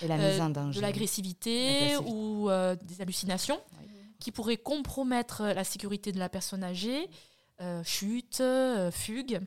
de 0.03 0.81
l'agressivité 0.81 1.97
ou 1.99 2.49
des 2.83 3.01
hallucinations 3.01 3.61
qui 4.19 4.33
pourraient 4.33 4.57
compromettre 4.57 5.45
la 5.45 5.63
sécurité 5.63 6.11
de 6.11 6.19
la 6.19 6.29
personne 6.29 6.65
âgée, 6.65 7.09
chute, 7.85 8.43
fugue. 8.91 9.41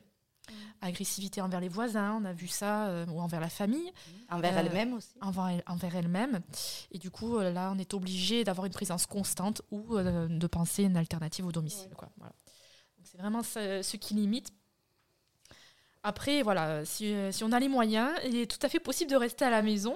Mm. 0.50 0.54
agressivité 0.86 1.40
envers 1.40 1.60
les 1.60 1.68
voisins, 1.68 2.18
on 2.20 2.24
a 2.24 2.32
vu 2.32 2.48
ça, 2.48 2.86
euh, 2.88 3.06
ou 3.06 3.20
envers 3.20 3.40
la 3.40 3.48
famille. 3.48 3.92
Envers 4.30 4.56
elle-même 4.58 4.94
aussi. 4.94 5.14
Envers, 5.20 5.62
envers 5.66 5.96
elle-même. 5.96 6.40
Et 6.90 6.98
du 6.98 7.10
coup, 7.10 7.38
euh, 7.38 7.52
là, 7.52 7.72
on 7.74 7.78
est 7.78 7.94
obligé 7.94 8.44
d'avoir 8.44 8.66
une 8.66 8.72
présence 8.72 9.06
constante 9.06 9.62
ou 9.70 9.96
euh, 9.96 10.26
de 10.28 10.46
penser 10.46 10.84
une 10.84 10.96
alternative 10.96 11.46
au 11.46 11.52
domicile. 11.52 11.90
C'est 13.04 13.18
vraiment 13.18 13.42
ce, 13.42 13.96
qui 13.96 14.14
limite. 14.14 14.52
Après, 16.02 16.42
voilà, 16.42 16.84
si, 16.84 17.14
si, 17.30 17.44
on 17.44 17.52
a 17.52 17.60
les 17.60 17.68
moyens, 17.68 18.10
il 18.24 18.36
est 18.36 18.50
tout 18.50 18.58
à 18.66 18.68
fait 18.68 18.80
possible 18.80 19.10
de 19.10 19.16
rester 19.16 19.44
à 19.44 19.50
la 19.50 19.62
maison. 19.62 19.94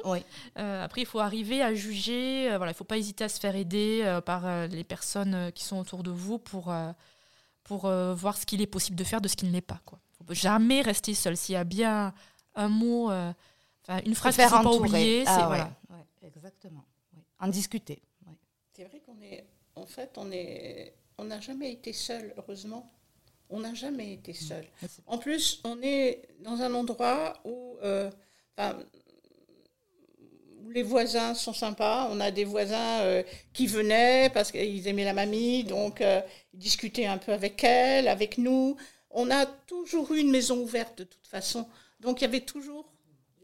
après, 0.54 1.00
il 1.00 1.06
faut 1.06 1.18
arriver 1.18 1.62
à 1.62 1.74
juger. 1.74 2.48
voilà, 2.50 2.66
il 2.66 2.74
ne 2.74 2.76
faut 2.76 2.84
pas 2.84 2.98
hésiter 2.98 3.24
à 3.24 3.28
se 3.28 3.40
faire 3.40 3.56
aider 3.56 4.20
par 4.24 4.68
les 4.68 4.84
personnes 4.84 5.50
qui 5.52 5.64
sont 5.64 5.78
autour 5.78 6.04
de 6.04 6.12
vous 6.12 6.38
pour, 6.38 6.72
pour 7.64 7.88
voir 7.88 8.36
ce 8.36 8.46
qu'il 8.46 8.60
est 8.60 8.66
possible 8.66 8.96
de 8.96 9.04
faire 9.04 9.20
de 9.20 9.28
ce 9.28 9.34
qu'il 9.34 9.50
n'est 9.50 9.60
pas. 9.60 9.80
Quoi 9.84 9.98
jamais 10.30 10.82
rester 10.82 11.14
seul. 11.14 11.36
S'il 11.36 11.54
y 11.54 11.56
a 11.56 11.64
bien 11.64 12.12
un 12.54 12.68
mot, 12.68 13.10
euh, 13.10 13.32
une 14.04 14.14
phrase 14.14 14.36
qu'il 14.36 14.44
ne 14.44 14.50
faut 14.50 14.62
pas 14.62 14.72
oublier, 14.72 15.24
c'est 15.24 15.30
ah 15.30 15.46
voilà. 15.46 15.70
exactement. 16.22 16.84
En 17.38 17.48
discuter. 17.48 18.02
C'est 18.72 18.84
vrai 18.84 19.00
qu'on 19.00 19.20
est, 19.22 19.44
en 19.74 19.86
fait, 19.86 20.12
on 20.16 20.30
est, 20.32 20.94
on 21.18 21.24
n'a 21.24 21.40
jamais 21.40 21.72
été 21.72 21.92
seul, 21.92 22.34
heureusement. 22.36 22.90
On 23.48 23.60
n'a 23.60 23.74
jamais 23.74 24.14
été 24.14 24.32
seul. 24.32 24.64
En 25.06 25.18
plus, 25.18 25.60
on 25.64 25.80
est 25.80 26.22
dans 26.40 26.60
un 26.62 26.74
endroit 26.74 27.34
où, 27.44 27.76
euh, 27.82 28.10
où 30.64 30.70
les 30.70 30.82
voisins 30.82 31.32
sont 31.34 31.52
sympas. 31.52 32.08
On 32.10 32.18
a 32.18 32.32
des 32.32 32.44
voisins 32.44 33.00
euh, 33.02 33.22
qui 33.52 33.68
venaient 33.68 34.30
parce 34.30 34.50
qu'ils 34.50 34.88
aimaient 34.88 35.04
la 35.04 35.12
mamie, 35.12 35.62
donc 35.62 36.00
ils 36.00 36.58
discutaient 36.58 37.06
un 37.06 37.18
peu 37.18 37.32
avec 37.32 37.62
elle, 37.62 38.08
avec 38.08 38.36
nous 38.36 38.76
on 39.16 39.30
a 39.30 39.46
toujours 39.46 40.12
eu 40.12 40.20
une 40.20 40.30
maison 40.30 40.58
ouverte 40.58 40.98
de 40.98 41.04
toute 41.04 41.26
façon. 41.26 41.66
Donc 42.00 42.20
il 42.20 42.24
y 42.24 42.28
avait 42.28 42.40
toujours 42.40 42.86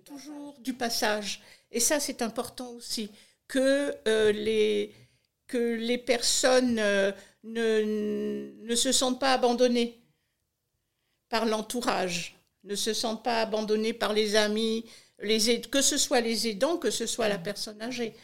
toujours 0.04 0.54
du 0.60 0.74
passage. 0.74 1.40
Et 1.70 1.80
ça, 1.80 2.00
c'est 2.00 2.22
important 2.22 2.70
aussi, 2.72 3.10
que, 3.48 3.94
euh, 4.06 4.32
les, 4.32 4.94
que 5.46 5.74
les 5.76 5.98
personnes 5.98 6.78
euh, 6.78 7.12
ne, 7.44 8.52
ne 8.62 8.74
se 8.74 8.92
sentent 8.92 9.20
pas 9.20 9.32
abandonnées 9.32 10.00
par 11.28 11.46
l'entourage, 11.46 12.36
ne 12.64 12.74
se 12.74 12.92
sentent 12.92 13.24
pas 13.24 13.40
abandonnées 13.40 13.94
par 13.94 14.12
les 14.12 14.36
amis, 14.36 14.84
les 15.20 15.60
que 15.62 15.80
ce 15.80 15.96
soit 15.96 16.20
les 16.20 16.48
aidants, 16.48 16.76
que 16.76 16.90
ce 16.90 17.06
soit 17.06 17.28
la 17.28 17.38
personne 17.38 17.80
âgée. 17.80 18.14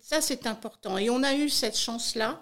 Ça, 0.00 0.20
c'est 0.20 0.46
important. 0.46 0.98
Et 0.98 1.08
on 1.08 1.22
a 1.22 1.34
eu 1.34 1.48
cette 1.48 1.78
chance-là 1.78 2.40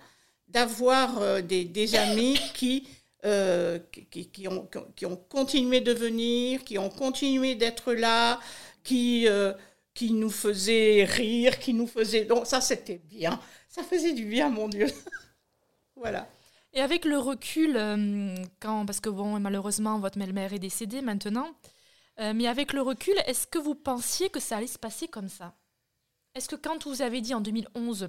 d'avoir 0.48 1.18
euh, 1.18 1.40
des, 1.40 1.64
des, 1.64 1.94
amis 1.94 2.36
qui, 2.54 2.88
euh, 3.24 3.78
qui, 4.10 4.48
ont, 4.48 4.68
qui, 4.96 5.06
ont, 5.06 5.16
continué 5.16 5.80
de 5.80 5.92
venir, 5.92 6.64
qui 6.64 6.78
ont 6.78 6.88
continué 6.88 7.54
d'être 7.54 7.92
là, 7.92 8.40
qui, 8.82 9.28
euh, 9.28 9.52
qui 9.94 10.12
nous 10.12 10.30
faisaient 10.30 11.04
rire, 11.04 11.58
qui 11.58 11.74
nous 11.74 11.86
faisaient... 11.86 12.24
Donc 12.24 12.46
ça, 12.46 12.60
c'était 12.60 13.00
bien. 13.04 13.38
Ça 13.68 13.82
faisait 13.82 14.12
du 14.12 14.24
bien, 14.24 14.48
mon 14.48 14.68
Dieu. 14.68 14.86
voilà. 15.96 16.28
Et 16.72 16.80
avec 16.80 17.04
le 17.04 17.18
recul, 17.18 17.74
quand, 18.60 18.86
parce 18.86 19.00
que 19.00 19.10
bon, 19.10 19.38
malheureusement, 19.40 19.98
votre 19.98 20.18
belle-mère 20.18 20.52
est 20.52 20.58
décédée 20.58 21.02
maintenant, 21.02 21.48
mais 22.18 22.46
avec 22.46 22.72
le 22.72 22.80
recul, 22.80 23.14
est-ce 23.26 23.46
que 23.46 23.58
vous 23.58 23.74
pensiez 23.74 24.30
que 24.30 24.38
ça 24.38 24.58
allait 24.58 24.68
se 24.68 24.78
passer 24.78 25.08
comme 25.08 25.28
ça? 25.28 25.54
Est-ce 26.34 26.48
que 26.48 26.54
quand 26.56 26.86
vous 26.86 27.02
avez 27.02 27.20
dit 27.20 27.34
en 27.34 27.40
2011, 27.40 28.08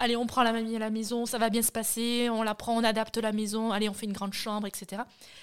allez, 0.00 0.16
on 0.16 0.26
prend 0.26 0.42
la 0.42 0.52
mamie 0.52 0.74
à 0.74 0.80
la 0.80 0.90
maison, 0.90 1.26
ça 1.26 1.38
va 1.38 1.50
bien 1.50 1.62
se 1.62 1.70
passer, 1.70 2.28
on 2.30 2.42
la 2.42 2.54
prend, 2.56 2.76
on 2.76 2.82
adapte 2.82 3.18
la 3.18 3.32
maison, 3.32 3.70
allez, 3.70 3.88
on 3.88 3.94
fait 3.94 4.06
une 4.06 4.12
grande 4.12 4.32
chambre, 4.32 4.66
etc. 4.66 5.02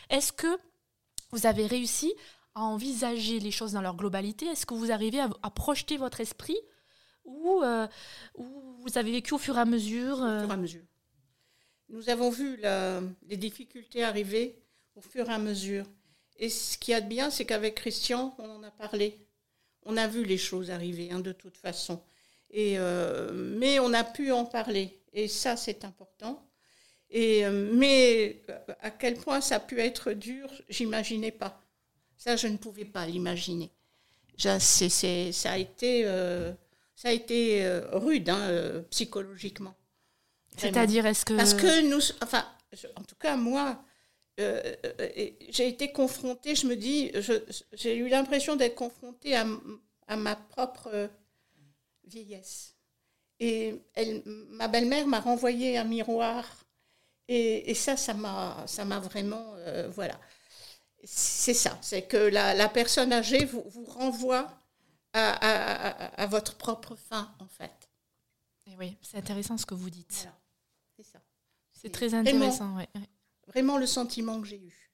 Est-ce 0.09 0.33
que 0.33 0.47
vous 1.31 1.45
avez 1.45 1.65
réussi 1.65 2.13
à 2.55 2.61
envisager 2.61 3.39
les 3.39 3.51
choses 3.51 3.71
dans 3.73 3.81
leur 3.81 3.95
globalité? 3.95 4.47
Est-ce 4.47 4.65
que 4.65 4.73
vous 4.73 4.91
arrivez 4.91 5.19
à, 5.19 5.49
projeter 5.51 5.95
votre 5.97 6.19
esprit 6.19 6.57
ou, 7.23 7.61
euh, 7.61 7.87
vous 8.35 8.97
avez 8.97 9.11
vécu 9.11 9.33
au 9.33 9.37
fur 9.37 9.57
et 9.57 9.61
à 9.61 9.65
mesure 9.65 10.15
Au 10.15 10.39
fur 10.39 10.49
et 10.49 10.53
à 10.53 10.57
mesure. 10.57 10.83
Nous 11.89 12.09
avons 12.09 12.29
vu 12.29 12.59
les 13.27 13.37
difficultés 13.37 14.03
arriver 14.03 14.59
au 14.95 15.01
fur 15.01 15.29
et 15.29 15.33
à 15.33 15.37
mesure. 15.37 15.85
Et 16.39 16.49
ce 16.49 16.77
qui 16.77 16.91
y 16.91 16.93
a 16.93 17.01
de 17.01 17.07
bien, 17.07 17.29
c'est 17.29 17.45
qu'avec 17.45 17.75
Christian, 17.75 18.35
on 18.39 18.49
en 18.49 18.63
a 18.63 18.71
parlé. 18.71 19.19
On 19.83 19.97
a 19.97 20.07
vu 20.07 20.23
les 20.23 20.37
choses 20.37 20.69
arriver, 20.69 21.11
hein, 21.11 21.19
de 21.19 21.31
toute 21.31 21.57
façon. 21.57 22.01
Et, 22.49 22.77
euh, 22.77 23.29
mais 23.33 23.79
on 23.79 23.93
a 23.93 24.03
pu 24.03 24.31
en 24.31 24.45
parler. 24.45 24.99
Et 25.13 25.27
ça, 25.27 25.57
c'est 25.57 25.83
important. 25.83 26.43
Et, 27.09 27.45
euh, 27.45 27.71
mais 27.73 28.43
à 28.81 28.91
quel 28.91 29.15
point 29.15 29.41
ça 29.41 29.55
a 29.55 29.59
pu 29.59 29.79
être 29.79 30.13
dur, 30.13 30.49
j'imaginais 30.69 31.31
pas. 31.31 31.61
Ça, 32.17 32.35
je 32.35 32.47
ne 32.47 32.57
pouvais 32.57 32.85
pas 32.85 33.05
l'imaginer. 33.05 33.71
Ça 34.37 34.57
a 35.45 35.57
été, 35.57 36.03
euh, 36.05 36.51
ça 36.95 37.09
a 37.09 37.11
été 37.11 37.79
rude, 37.91 38.29
hein, 38.29 38.83
psychologiquement. 38.91 39.75
C'est-à-dire, 40.57 41.05
est-ce 41.05 41.25
que... 41.25 41.33
Parce 41.33 41.53
que 41.53 41.89
nous, 41.89 42.01
enfin, 42.21 42.45
en 42.95 43.03
tout 43.03 43.15
cas, 43.15 43.35
moi, 43.35 43.83
j'ai 44.37 45.67
été 45.67 45.91
confrontée, 45.91 46.55
je 46.55 46.67
me 46.67 46.75
dis, 46.75 47.11
j'ai 47.73 47.95
eu 47.95 48.09
l'impression 48.09 48.55
d'être 48.55 48.75
confrontée 48.75 49.35
à, 49.35 49.45
à, 50.07 50.17
ma 50.17 50.35
propre 50.35 51.09
vieillesse. 52.07 52.75
Et 53.39 53.75
elle, 53.93 54.23
ma 54.25 54.67
belle-mère 54.67 55.07
m'a 55.07 55.19
renvoyé 55.19 55.77
un 55.77 55.83
miroir. 55.83 56.45
Et, 57.29 57.73
ça, 57.73 57.97
ça 57.97 58.13
m'a, 58.13 58.63
ça 58.67 58.85
m'a 58.85 58.99
vraiment. 58.99 59.53
Euh, 59.57 59.89
voilà. 59.89 60.19
C'est 61.03 61.53
ça. 61.53 61.77
C'est 61.81 62.03
que 62.03 62.17
la, 62.17 62.53
la, 62.53 62.69
personne 62.69 63.11
âgée 63.11 63.45
vous, 63.45 63.63
vous 63.67 63.85
renvoie 63.85 64.47
à, 65.13 65.33
à, 65.33 66.21
à, 66.21 66.25
votre 66.25 66.55
propre 66.55 66.95
fin, 66.95 67.35
en 67.39 67.47
fait. 67.47 67.89
Et 68.65 68.75
oui, 68.77 68.97
c'est 69.01 69.17
intéressant 69.17 69.57
ce 69.57 69.65
que 69.65 69.73
vous 69.75 69.89
dites. 69.89 70.27
C'est 70.95 71.03
ça. 71.03 71.19
C'est 71.73 71.91
très 71.91 72.13
intéressant, 72.13 72.73
vraiment, 72.73 73.07
vraiment 73.47 73.77
le 73.77 73.85
sentiment 73.85 74.41
que 74.41 74.47
j'ai 74.47 74.61
eu. 74.61 74.91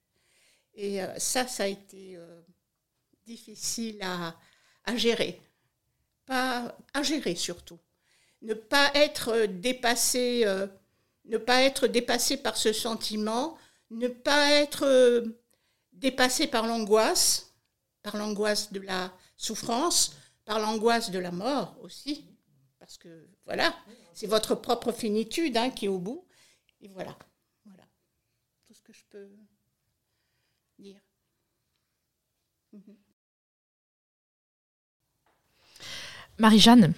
Et 0.74 1.04
euh, 1.04 1.20
ça, 1.20 1.48
ça 1.48 1.64
a 1.64 1.68
été 1.68 2.18
euh, 2.18 2.42
difficile 3.26 4.00
à, 4.02 4.36
à 4.86 4.96
gérer 4.98 5.40
pas 6.26 6.78
à 6.94 7.04
gérer 7.04 7.36
surtout. 7.36 7.80
Ne 8.42 8.54
pas 8.54 8.92
être 8.94 9.46
dépassé, 9.46 10.44
euh, 10.46 10.68
ne 11.26 11.38
pas 11.38 11.62
être 11.64 11.88
dépassé 11.88 12.38
par 12.38 12.58
ce 12.58 12.74
sentiment, 12.74 13.58
ne 13.90 14.08
pas 14.08 14.52
être 14.52 14.86
euh, 14.86 15.40
dépassé 15.94 16.48
par 16.48 16.68
l'angoisse, 16.68 17.54
par 18.02 18.18
l'angoisse 18.18 18.72
de 18.74 18.80
la 18.82 19.14
souffrance, 19.38 20.16
par 20.46 20.60
l'angoisse 20.60 21.12
de 21.12 21.20
la 21.20 21.32
mort 21.32 21.78
aussi, 21.82 22.26
parce 22.80 22.98
que 22.98 23.30
voilà, 23.46 23.74
c'est 24.14 24.28
votre 24.28 24.56
propre 24.56 24.92
finitude 24.92 25.56
hein, 25.56 25.70
qui 25.70 25.86
est 25.86 25.90
au 25.90 26.00
bout. 26.00 26.28
Et 26.82 26.90
voilà, 26.90 27.18
tout 28.66 28.74
ce 28.74 28.82
que 28.82 28.92
je 28.92 29.04
peux 29.10 29.30
dire. 30.78 31.00
Mhm. 32.74 32.98
Marie-Jeanne, 36.40 36.94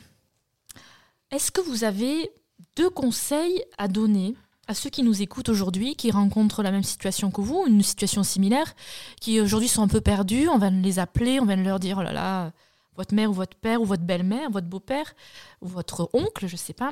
est-ce 1.32 1.52
que 1.52 1.62
vous 1.62 1.84
avez 1.84 2.32
deux 2.78 2.90
conseils 2.90 3.64
à 3.78 3.88
donner 3.88 4.36
à 4.68 4.74
ceux 4.74 4.90
qui 4.90 5.04
nous 5.04 5.22
écoutent 5.22 5.50
aujourd'hui, 5.50 5.96
qui 5.96 6.10
rencontrent 6.10 6.64
la 6.64 6.72
même 6.72 6.84
situation 6.84 7.30
que 7.30 7.42
vous, 7.42 7.66
une 7.68 7.84
situation 7.84 8.24
similaire, 8.24 8.74
qui 9.22 9.40
aujourd'hui 9.40 9.70
sont 9.70 9.84
un 9.84 9.88
peu 9.88 10.02
perdus, 10.02 10.48
on 10.48 10.58
va 10.58 10.70
les 10.70 11.00
appeler, 11.00 11.40
on 11.40 11.46
va 11.46 11.56
leur 11.56 11.80
dire, 11.80 11.98
oh 12.00 12.04
là 12.04 12.14
là, 12.14 12.52
votre 12.96 13.14
mère 13.14 13.30
ou 13.30 13.34
votre 13.34 13.58
père 13.58 13.82
ou 13.82 13.86
votre 13.86 14.04
belle-mère, 14.04 14.50
votre 14.50 14.68
beau-père 14.68 15.14
ou 15.62 15.68
votre 15.68 16.10
oncle, 16.14 16.48
je 16.48 16.54
ne 16.54 16.58
sais 16.58 16.74
pas, 16.74 16.92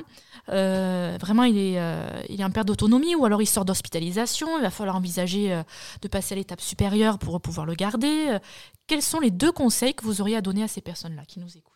euh, 0.50 1.16
vraiment 1.20 1.44
il 1.44 1.56
est, 1.56 1.80
euh, 1.80 2.06
il 2.28 2.40
est 2.40 2.44
en 2.44 2.50
perte 2.50 2.68
d'autonomie 2.68 3.14
ou 3.14 3.24
alors 3.24 3.40
il 3.42 3.46
sort 3.46 3.64
d'hospitalisation, 3.64 4.58
il 4.58 4.62
va 4.62 4.70
falloir 4.70 4.96
envisager 4.96 5.52
euh, 5.52 5.62
de 6.02 6.08
passer 6.08 6.34
à 6.34 6.36
l'étape 6.36 6.60
supérieure 6.60 7.18
pour 7.18 7.40
pouvoir 7.40 7.66
le 7.66 7.74
garder. 7.74 8.38
Quels 8.86 9.02
sont 9.02 9.20
les 9.20 9.30
deux 9.30 9.52
conseils 9.52 9.94
que 9.94 10.04
vous 10.04 10.20
auriez 10.20 10.36
à 10.36 10.42
donner 10.42 10.62
à 10.62 10.68
ces 10.68 10.82
personnes-là 10.82 11.24
qui 11.26 11.40
nous 11.40 11.56
écoutent? 11.56 11.73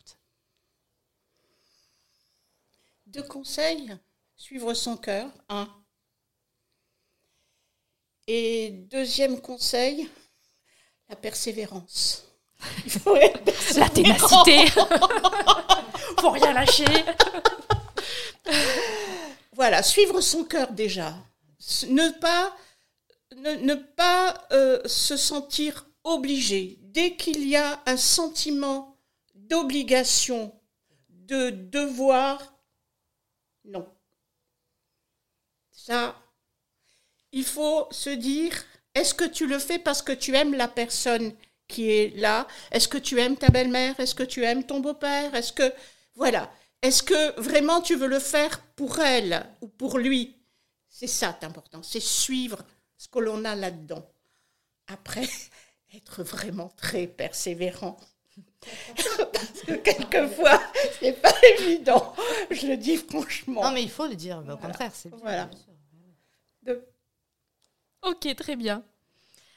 Deux 3.18 3.24
conseils. 3.24 3.96
Suivre 4.36 4.74
son 4.74 4.96
cœur, 4.96 5.28
un. 5.48 5.68
Et 8.28 8.70
deuxième 8.70 9.40
conseil, 9.40 10.08
la 11.08 11.16
persévérance. 11.16 12.28
la 13.76 13.88
ténacité. 13.88 14.66
Faut 16.20 16.30
rien 16.30 16.52
lâcher. 16.52 16.84
voilà, 19.52 19.82
suivre 19.82 20.20
son 20.20 20.44
cœur 20.44 20.70
déjà. 20.70 21.16
Ne 21.88 22.10
pas, 22.20 22.56
ne, 23.34 23.74
pas 23.74 24.46
euh, 24.52 24.80
se 24.86 25.16
sentir 25.16 25.88
obligé. 26.04 26.78
Dès 26.82 27.16
qu'il 27.16 27.48
y 27.48 27.56
a 27.56 27.82
un 27.84 27.96
sentiment 27.96 28.96
d'obligation, 29.34 30.54
de 31.08 31.50
devoir, 31.50 32.54
non. 33.68 33.86
Ça, 35.70 36.16
il 37.32 37.44
faut 37.44 37.86
se 37.90 38.10
dire, 38.10 38.52
est-ce 38.94 39.14
que 39.14 39.24
tu 39.24 39.46
le 39.46 39.58
fais 39.58 39.78
parce 39.78 40.02
que 40.02 40.12
tu 40.12 40.34
aimes 40.34 40.54
la 40.54 40.68
personne 40.68 41.32
qui 41.68 41.90
est 41.90 42.16
là? 42.16 42.46
Est-ce 42.70 42.88
que 42.88 42.98
tu 42.98 43.20
aimes 43.20 43.36
ta 43.36 43.48
belle-mère? 43.48 43.98
Est-ce 44.00 44.14
que 44.14 44.22
tu 44.22 44.44
aimes 44.44 44.64
ton 44.64 44.80
beau-père? 44.80 45.34
Est-ce 45.34 45.52
que... 45.52 45.72
Voilà. 46.14 46.50
Est-ce 46.82 47.02
que 47.02 47.40
vraiment 47.40 47.80
tu 47.80 47.96
veux 47.96 48.06
le 48.06 48.20
faire 48.20 48.60
pour 48.76 49.00
elle 49.00 49.46
ou 49.60 49.68
pour 49.68 49.98
lui? 49.98 50.36
C'est 50.88 51.06
ça 51.06 51.38
important, 51.42 51.82
c'est 51.82 52.00
suivre 52.00 52.64
ce 52.96 53.08
que 53.08 53.18
l'on 53.18 53.44
a 53.44 53.54
là-dedans. 53.54 54.08
Après, 54.86 55.28
être 55.94 56.22
vraiment 56.22 56.68
très 56.70 57.06
persévérant. 57.06 57.98
Parce 59.32 59.62
que 59.66 59.72
quelquefois, 59.74 60.60
c'est 61.00 61.20
pas 61.20 61.34
évident. 61.58 62.14
Je 62.50 62.66
le 62.66 62.76
dis 62.76 62.96
franchement. 62.96 63.64
Non, 63.64 63.72
mais 63.72 63.82
il 63.82 63.90
faut 63.90 64.06
le 64.06 64.14
dire. 64.14 64.42
Au 64.48 64.56
contraire, 64.56 64.92
c'est 64.94 65.10
Voilà. 65.10 65.48
Ok, 68.02 68.34
très 68.36 68.56
bien. 68.56 68.84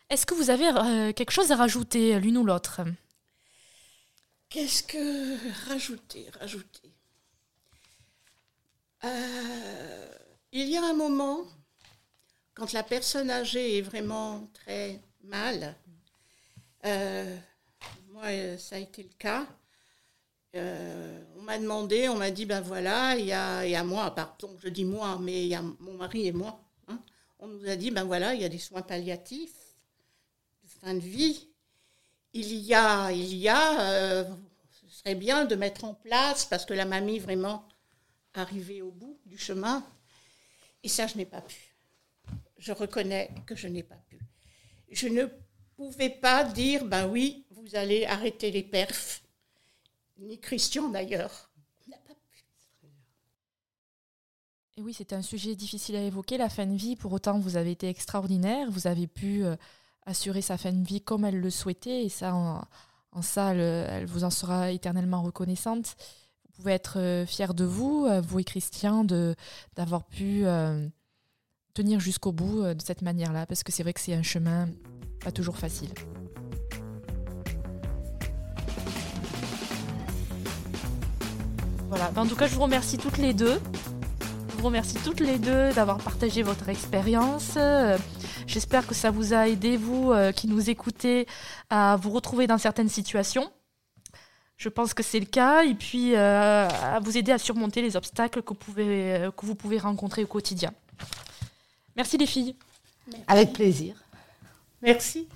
Est-ce 0.09 0.25
que 0.25 0.33
vous 0.33 0.49
avez 0.49 0.67
euh, 0.67 1.13
quelque 1.13 1.31
chose 1.31 1.51
à 1.51 1.55
rajouter 1.55 2.19
l'une 2.19 2.37
ou 2.37 2.43
l'autre? 2.43 2.81
Qu'est-ce 4.49 4.83
que 4.83 5.69
rajouter 5.69 6.27
Rajouter? 6.39 6.91
Euh, 9.03 10.11
il 10.51 10.67
y 10.67 10.77
a 10.77 10.83
un 10.83 10.93
moment, 10.93 11.45
quand 12.53 12.73
la 12.73 12.83
personne 12.83 13.31
âgée 13.31 13.77
est 13.77 13.81
vraiment 13.81 14.47
très 14.53 14.99
mal, 15.23 15.75
euh, 16.85 17.37
euh, 18.23 18.57
ça 18.57 18.75
a 18.75 18.79
été 18.79 19.03
le 19.03 19.09
cas. 19.17 19.47
Euh, 20.55 21.23
on 21.37 21.41
m'a 21.43 21.57
demandé, 21.57 22.09
on 22.09 22.17
m'a 22.17 22.31
dit, 22.31 22.45
ben 22.45 22.61
voilà, 22.61 23.15
il 23.15 23.25
y 23.25 23.31
a, 23.31 23.65
y 23.65 23.75
a 23.75 23.83
moi, 23.83 24.13
pardon, 24.13 24.55
je 24.61 24.67
dis 24.67 24.85
moi, 24.85 25.17
mais 25.21 25.43
il 25.43 25.47
y 25.47 25.55
a 25.55 25.61
mon 25.61 25.93
mari 25.93 26.27
et 26.27 26.31
moi. 26.31 26.61
Hein. 26.87 26.99
On 27.39 27.47
nous 27.47 27.67
a 27.69 27.75
dit, 27.75 27.89
ben 27.89 28.03
voilà, 28.03 28.33
il 28.33 28.41
y 28.41 28.45
a 28.45 28.49
des 28.49 28.57
soins 28.57 28.81
palliatifs 28.81 29.75
de 30.63 30.67
fin 30.67 30.93
de 30.93 30.99
vie. 30.99 31.47
Il 32.33 32.53
y 32.53 32.73
a, 32.73 33.11
il 33.11 33.35
y 33.35 33.47
a, 33.47 33.81
euh, 33.81 34.23
serait 34.89 35.15
bien 35.15 35.45
de 35.45 35.55
mettre 35.55 35.85
en 35.85 35.93
place, 35.93 36.45
parce 36.45 36.65
que 36.65 36.73
la 36.73 36.85
mamie 36.85 37.19
vraiment 37.19 37.67
arrivée 38.33 38.81
au 38.81 38.91
bout 38.91 39.19
du 39.25 39.37
chemin. 39.37 39.85
Et 40.83 40.89
ça, 40.89 41.07
je 41.07 41.17
n'ai 41.17 41.25
pas 41.25 41.41
pu. 41.41 41.75
Je 42.57 42.71
reconnais 42.73 43.31
que 43.45 43.55
je 43.55 43.67
n'ai 43.67 43.83
pas 43.83 43.99
pu. 44.09 44.19
Je 44.91 45.07
ne 45.07 45.25
pouvais 45.89 46.09
pas 46.09 46.43
dire, 46.43 46.85
ben 46.85 47.07
oui, 47.07 47.45
vous 47.51 47.75
allez 47.75 48.05
arrêter 48.05 48.51
les 48.51 48.63
perfs, 48.63 49.23
ni 50.17 50.39
Christian 50.39 50.89
d'ailleurs. 50.89 51.51
Et 54.77 54.81
oui, 54.81 54.93
c'était 54.93 55.15
un 55.15 55.21
sujet 55.21 55.55
difficile 55.55 55.95
à 55.97 56.01
évoquer, 56.01 56.37
la 56.37 56.49
fin 56.49 56.65
de 56.65 56.75
vie. 56.75 56.95
Pour 56.95 57.11
autant, 57.11 57.39
vous 57.39 57.57
avez 57.57 57.71
été 57.71 57.89
extraordinaire. 57.89 58.71
Vous 58.71 58.87
avez 58.87 59.05
pu 59.05 59.43
euh, 59.43 59.55
assurer 60.05 60.41
sa 60.41 60.57
fin 60.57 60.71
de 60.71 60.85
vie 60.85 61.01
comme 61.01 61.25
elle 61.25 61.39
le 61.39 61.49
souhaitait. 61.49 62.05
Et 62.05 62.09
ça, 62.09 62.33
en, 62.33 62.63
en 63.11 63.21
ça, 63.21 63.53
elle, 63.53 64.05
vous 64.05 64.23
en 64.23 64.29
sera 64.29 64.71
éternellement 64.71 65.23
reconnaissante. 65.23 65.97
Vous 66.45 66.51
pouvez 66.53 66.71
être 66.71 66.99
euh, 66.99 67.25
fier 67.25 67.53
de 67.53 67.65
vous, 67.65 68.05
euh, 68.05 68.21
vous 68.21 68.39
et 68.39 68.43
Christian, 68.45 69.05
d'avoir 69.75 70.05
pu 70.05 70.45
tenir 71.73 71.99
jusqu'au 71.99 72.31
bout 72.31 72.63
de 72.63 72.81
cette 72.81 73.01
manière-là. 73.01 73.45
Parce 73.45 73.63
que 73.63 73.73
c'est 73.73 73.83
vrai 73.83 73.93
que 73.93 73.99
c'est 73.99 74.13
un 74.13 74.23
chemin 74.23 74.69
pas 75.23 75.31
toujours 75.31 75.57
facile. 75.57 75.89
Voilà. 81.89 82.11
En 82.15 82.25
tout 82.25 82.35
cas, 82.35 82.47
je 82.47 82.55
vous 82.55 82.61
remercie 82.61 82.97
toutes 82.97 83.17
les 83.17 83.33
deux 83.33 83.59
vous 84.61 84.67
remercie 84.67 84.97
toutes 85.03 85.21
les 85.21 85.39
deux 85.39 85.73
d'avoir 85.73 85.97
partagé 85.97 86.43
votre 86.43 86.69
expérience. 86.69 87.55
Euh, 87.57 87.97
j'espère 88.45 88.85
que 88.85 88.93
ça 88.93 89.09
vous 89.09 89.33
a 89.33 89.47
aidé, 89.47 89.75
vous 89.75 90.11
euh, 90.11 90.31
qui 90.31 90.47
nous 90.47 90.69
écoutez, 90.69 91.25
à 91.71 91.95
vous 91.95 92.11
retrouver 92.11 92.45
dans 92.45 92.59
certaines 92.59 92.87
situations. 92.87 93.51
Je 94.57 94.69
pense 94.69 94.93
que 94.93 95.01
c'est 95.01 95.19
le 95.19 95.25
cas. 95.25 95.63
Et 95.63 95.73
puis, 95.73 96.15
euh, 96.15 96.67
à 96.69 96.99
vous 96.99 97.17
aider 97.17 97.31
à 97.31 97.39
surmonter 97.39 97.81
les 97.81 97.95
obstacles 97.95 98.43
que 98.43 98.49
vous 98.49 98.53
pouvez, 98.53 99.29
que 99.35 99.45
vous 99.47 99.55
pouvez 99.55 99.79
rencontrer 99.79 100.23
au 100.23 100.27
quotidien. 100.27 100.71
Merci 101.95 102.19
les 102.19 102.27
filles. 102.27 102.55
Avec 103.27 103.53
plaisir. 103.53 103.95
Merci. 104.81 105.27